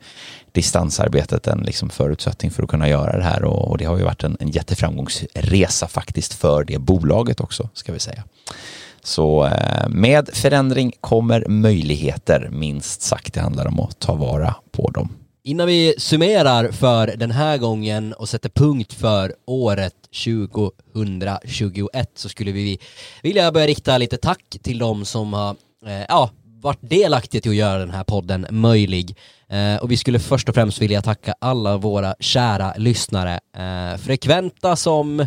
distansarbetet 0.52 1.46
en 1.46 1.58
liksom 1.58 1.90
förutsättning 1.90 2.50
för 2.50 2.62
att 2.62 2.68
kunna 2.68 2.88
göra 2.88 3.16
det 3.16 3.24
här 3.24 3.44
och, 3.44 3.70
och 3.70 3.78
det 3.78 3.84
har 3.84 3.98
ju 3.98 4.04
varit 4.04 4.24
en, 4.24 4.36
en 4.40 4.48
jätteframgångsresa 4.48 5.88
faktiskt 5.88 6.34
för 6.34 6.64
det 6.64 6.78
bolaget 6.78 7.40
också, 7.40 7.68
ska 7.74 7.92
vi 7.92 7.98
säga. 7.98 8.24
Så 9.02 9.46
eh, 9.46 9.88
med 9.88 10.30
förändring 10.32 10.92
kommer 11.00 11.48
möjligheter, 11.48 12.48
minst 12.52 13.02
sagt. 13.02 13.34
Det 13.34 13.40
handlar 13.40 13.66
om 13.66 13.80
att 13.80 13.98
ta 13.98 14.14
vara 14.14 14.54
på 14.70 14.90
dem. 14.90 15.08
Innan 15.44 15.66
vi 15.66 15.94
summerar 15.98 16.70
för 16.72 17.06
den 17.16 17.30
här 17.30 17.58
gången 17.58 18.12
och 18.12 18.28
sätter 18.28 18.48
punkt 18.48 18.92
för 18.92 19.34
året 19.46 19.94
2021 20.24 22.10
så 22.14 22.28
skulle 22.28 22.52
vi 22.52 22.78
vilja 23.22 23.52
börja 23.52 23.66
rikta 23.66 23.98
lite 23.98 24.16
tack 24.16 24.56
till 24.62 24.78
de 24.78 25.04
som 25.04 25.32
har 25.32 25.56
eh, 25.86 26.04
ja, 26.08 26.30
varit 26.60 26.78
delaktiga 26.80 27.40
till 27.40 27.50
att 27.50 27.56
göra 27.56 27.78
den 27.78 27.90
här 27.90 28.04
podden 28.04 28.46
möjlig. 28.50 29.16
Eh, 29.48 29.82
och 29.82 29.90
vi 29.90 29.96
skulle 29.96 30.18
först 30.18 30.48
och 30.48 30.54
främst 30.54 30.82
vilja 30.82 31.02
tacka 31.02 31.34
alla 31.38 31.76
våra 31.76 32.14
kära 32.20 32.74
lyssnare, 32.76 33.40
eh, 33.56 33.98
frekventa 33.98 34.76
som 34.76 35.26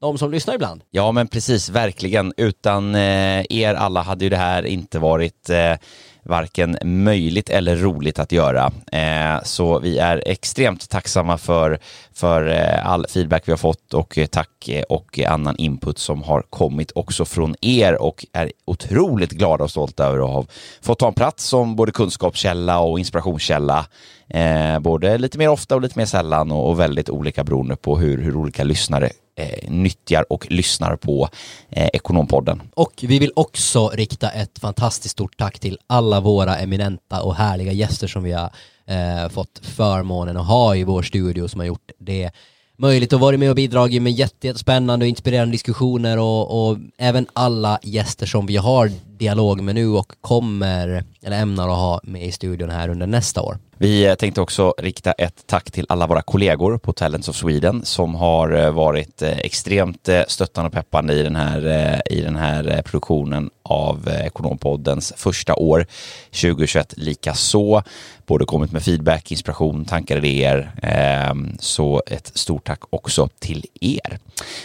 de 0.00 0.18
som 0.18 0.30
lyssnar 0.30 0.54
ibland. 0.54 0.82
Ja, 0.90 1.12
men 1.12 1.28
precis, 1.28 1.68
verkligen. 1.68 2.32
Utan 2.36 2.94
eh, 2.94 3.44
er 3.50 3.74
alla 3.74 4.02
hade 4.02 4.24
ju 4.24 4.30
det 4.30 4.36
här 4.36 4.66
inte 4.66 4.98
varit 4.98 5.50
eh, 5.50 5.74
varken 6.22 6.76
möjligt 6.82 7.50
eller 7.50 7.76
roligt 7.76 8.18
att 8.18 8.32
göra. 8.32 8.72
Eh, 8.92 9.42
så 9.42 9.78
vi 9.78 9.98
är 9.98 10.22
extremt 10.26 10.88
tacksamma 10.88 11.38
för, 11.38 11.78
för 12.14 12.48
eh, 12.48 12.86
all 12.86 13.06
feedback 13.08 13.42
vi 13.48 13.52
har 13.52 13.56
fått 13.56 13.94
och 13.94 14.18
eh, 14.18 14.26
tack 14.26 14.70
och 14.88 15.18
annan 15.18 15.56
input 15.56 15.98
som 15.98 16.22
har 16.22 16.42
kommit 16.50 16.92
också 16.94 17.24
från 17.24 17.54
er 17.60 18.02
och 18.02 18.26
är 18.32 18.52
otroligt 18.64 19.30
glada 19.30 19.64
och 19.64 19.70
stolta 19.70 20.06
över 20.06 20.18
att 20.18 20.30
ha 20.30 20.46
fått 20.82 20.98
ta 20.98 21.08
en 21.08 21.14
plats 21.14 21.44
som 21.44 21.76
både 21.76 21.92
kunskapskälla 21.92 22.80
och 22.80 22.98
inspirationskälla. 22.98 23.86
Eh, 24.34 24.78
både 24.78 25.18
lite 25.18 25.38
mer 25.38 25.48
ofta 25.48 25.74
och 25.74 25.82
lite 25.82 25.98
mer 25.98 26.06
sällan 26.06 26.52
och, 26.52 26.70
och 26.70 26.80
väldigt 26.80 27.10
olika 27.10 27.44
beroende 27.44 27.76
på 27.76 27.98
hur, 27.98 28.18
hur 28.22 28.36
olika 28.36 28.64
lyssnare 28.64 29.10
eh, 29.36 29.70
nyttjar 29.70 30.32
och 30.32 30.46
lyssnar 30.50 30.96
på 30.96 31.28
eh, 31.70 31.88
Ekonompodden. 31.92 32.62
Och 32.74 32.92
vi 33.02 33.18
vill 33.18 33.32
också 33.36 33.88
rikta 33.88 34.30
ett 34.30 34.58
fantastiskt 34.58 35.12
stort 35.12 35.38
tack 35.38 35.58
till 35.58 35.78
alla 35.86 36.20
våra 36.20 36.56
eminenta 36.56 37.22
och 37.22 37.34
härliga 37.34 37.72
gäster 37.72 38.06
som 38.06 38.22
vi 38.22 38.32
har 38.32 38.50
eh, 38.86 39.28
fått 39.28 39.60
förmånen 39.62 40.36
att 40.36 40.46
ha 40.46 40.76
i 40.76 40.84
vår 40.84 41.02
studio 41.02 41.48
som 41.48 41.60
har 41.60 41.66
gjort 41.66 41.90
det 41.98 42.30
möjligt 42.78 43.12
att 43.12 43.20
vara 43.20 43.36
med 43.36 43.50
och 43.50 43.56
bidragit 43.56 44.02
med 44.02 44.12
jättespännande 44.12 45.04
och 45.04 45.08
inspirerande 45.08 45.52
diskussioner 45.52 46.18
och, 46.18 46.68
och, 46.68 46.78
även 46.98 47.26
alla 47.32 47.78
gäster 47.82 48.26
som 48.26 48.46
vi 48.46 48.56
har 48.56 48.90
dialog 49.18 49.60
med 49.60 49.74
nu 49.74 49.88
och 49.88 50.12
kommer 50.20 51.04
eller 51.22 51.42
ämnar 51.42 51.68
att 51.68 51.76
ha 51.76 52.00
med 52.02 52.26
i 52.26 52.32
studion 52.32 52.70
här 52.70 52.88
under 52.88 53.06
nästa 53.06 53.42
år. 53.42 53.58
Vi 53.82 54.06
eh, 54.06 54.14
tänkte 54.14 54.40
också 54.40 54.74
rikta 54.78 55.12
ett 55.12 55.46
tack 55.46 55.70
till 55.70 55.86
alla 55.88 56.06
våra 56.06 56.22
kollegor 56.22 56.78
på 56.78 56.92
Talents 56.92 57.28
of 57.28 57.36
Sweden 57.36 57.84
som 57.84 58.14
har 58.14 58.52
eh, 58.52 58.70
varit 58.70 59.22
eh, 59.22 59.38
extremt 59.38 60.08
stöttande 60.28 60.66
och 60.66 60.72
peppande 60.72 61.14
i 61.14 61.22
den 61.22 61.36
här, 61.36 62.02
i 62.12 62.20
den 62.20 62.36
här 62.36 62.82
produktionen 62.82 63.50
av 63.72 64.08
eh, 64.08 64.26
Ekonompoddens 64.26 65.12
första 65.16 65.54
år 65.54 65.86
2021 66.30 66.94
lika 66.96 67.34
så. 67.34 67.82
Både 68.26 68.44
kommit 68.44 68.72
med 68.72 68.82
feedback, 68.82 69.32
inspiration, 69.32 69.84
tankar, 69.84 70.16
idéer. 70.16 70.72
Ehm, 70.82 71.56
så 71.58 72.02
ett 72.06 72.32
stort 72.34 72.66
tack 72.66 72.80
också 72.90 73.28
till 73.38 73.66
er. 73.80 74.18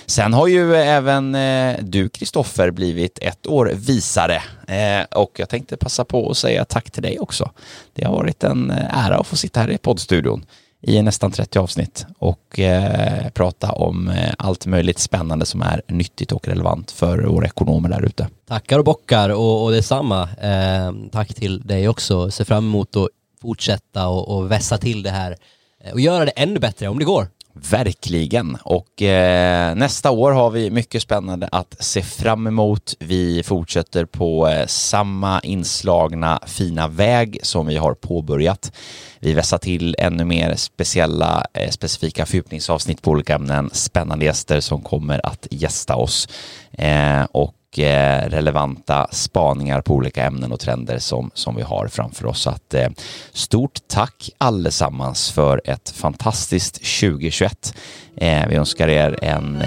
Sen 0.06 0.34
har 0.34 0.48
ju 0.48 0.76
även 0.76 1.36
eh, 1.36 1.76
du 1.82 2.10
Kristoffer 2.10 2.72
blivit 2.72 3.20
ett 3.22 3.48
år 3.48 3.72
visare 3.76 4.42
eh, 4.68 5.06
och 5.12 5.32
jag 5.36 5.50
tänkte 5.50 5.78
passa 5.78 6.06
på 6.06 6.30
att 6.30 6.38
säga 6.38 6.66
tack 6.66 6.92
till 6.92 7.04
dig 7.04 7.20
också. 7.20 7.52
Det 7.94 8.06
har 8.06 8.14
varit 8.14 8.44
en 8.44 8.72
ära 8.72 9.18
att 9.18 9.28
få 9.28 9.36
sitta 9.36 9.60
här 9.60 9.72
i 9.72 9.78
poddstudion 9.78 10.46
i 10.82 11.02
nästan 11.02 11.32
30 11.32 11.60
avsnitt 11.60 12.06
och 12.20 12.60
eh, 12.60 13.30
prata 13.30 13.72
om 13.72 14.10
eh, 14.10 14.34
allt 14.38 14.66
möjligt 14.66 15.00
spännande 15.00 15.46
som 15.46 15.62
är 15.62 15.82
nyttigt 15.88 16.32
och 16.32 16.48
relevant 16.48 16.92
för 16.92 17.18
våra 17.24 17.46
ekonomer 17.46 17.90
där 17.90 18.06
ute. 18.06 18.28
Tackar 18.48 18.80
och 18.80 18.86
bockar 18.86 19.30
och, 19.30 19.64
och 19.64 19.72
detsamma. 19.72 20.30
Eh, 20.42 21.10
tack 21.12 21.34
till 21.34 21.62
dig 21.62 21.90
också. 21.90 22.32
Ser 22.32 22.46
fram 22.46 22.66
emot 22.66 22.96
att 22.96 23.08
fortsätta 23.42 24.08
och, 24.08 24.38
och 24.38 24.52
vässa 24.52 24.78
till 24.78 25.04
det 25.04 25.10
här 25.10 25.36
eh, 25.84 25.94
och 25.94 26.00
göra 26.00 26.26
det 26.26 26.32
ännu 26.32 26.60
bättre 26.60 26.88
om 26.88 27.00
det 27.00 27.06
går. 27.06 27.28
Verkligen. 27.62 28.58
Och 28.64 29.02
eh, 29.02 29.76
nästa 29.76 30.12
år 30.12 30.32
har 30.32 30.50
vi 30.50 30.72
mycket 30.72 31.02
spännande 31.02 31.50
att 31.52 31.76
se 31.80 32.02
fram 32.02 32.48
emot. 32.48 32.96
Vi 33.00 33.44
fortsätter 33.44 34.06
på 34.06 34.48
eh, 34.48 34.66
samma 34.66 35.40
inslagna 35.40 36.40
fina 36.46 36.88
väg 36.88 37.40
som 37.44 37.68
vi 37.68 37.78
har 37.78 37.94
påbörjat. 37.94 38.72
Vi 39.20 39.34
vässar 39.34 39.58
till 39.58 39.96
ännu 40.00 40.26
mer 40.26 40.56
speciella, 40.56 41.46
eh, 41.54 41.70
specifika 41.70 42.26
fördjupningsavsnitt 42.26 43.02
på 43.02 43.12
olika 43.12 43.36
ämnen, 43.36 43.70
spännande 43.74 44.26
gäster 44.26 44.60
som 44.60 44.82
kommer 44.82 45.26
att 45.26 45.48
gästa 45.52 45.96
oss. 45.96 46.28
Eh, 46.72 47.24
och 47.72 47.80
Eh, 47.80 48.30
relevanta 48.30 49.08
spaningar 49.12 49.82
på 49.82 49.94
olika 49.94 50.26
ämnen 50.26 50.52
och 50.52 50.60
trender 50.60 51.00
som, 51.00 51.32
som 51.34 51.56
vi 51.56 51.62
har 51.62 51.88
framför 51.88 52.26
oss. 52.26 52.42
Så 52.42 52.50
att, 52.50 52.74
eh, 52.74 52.90
stort 53.32 53.80
tack 53.88 54.30
allesammans 54.38 55.32
för 55.32 55.62
ett 55.66 55.90
fantastiskt 55.90 56.76
2021. 56.76 57.74
Eh, 58.18 58.48
vi 58.48 58.56
önskar 58.56 58.88
er 58.88 59.24
en 59.24 59.64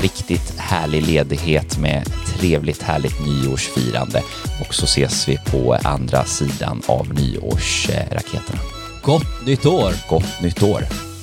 riktigt 0.00 0.58
härlig 0.58 1.06
ledighet 1.06 1.78
med 1.78 2.04
trevligt 2.26 2.82
härligt 2.82 3.26
nyårsfirande 3.26 4.22
och 4.60 4.74
så 4.74 4.84
ses 4.84 5.28
vi 5.28 5.38
på 5.50 5.78
andra 5.84 6.24
sidan 6.24 6.82
av 6.88 7.14
nyårsraketerna. 7.14 8.60
Gott 9.02 9.46
nytt 9.46 9.66
år! 9.66 9.92
Gott 10.08 10.42
nytt 10.42 10.62
år! 10.62 11.15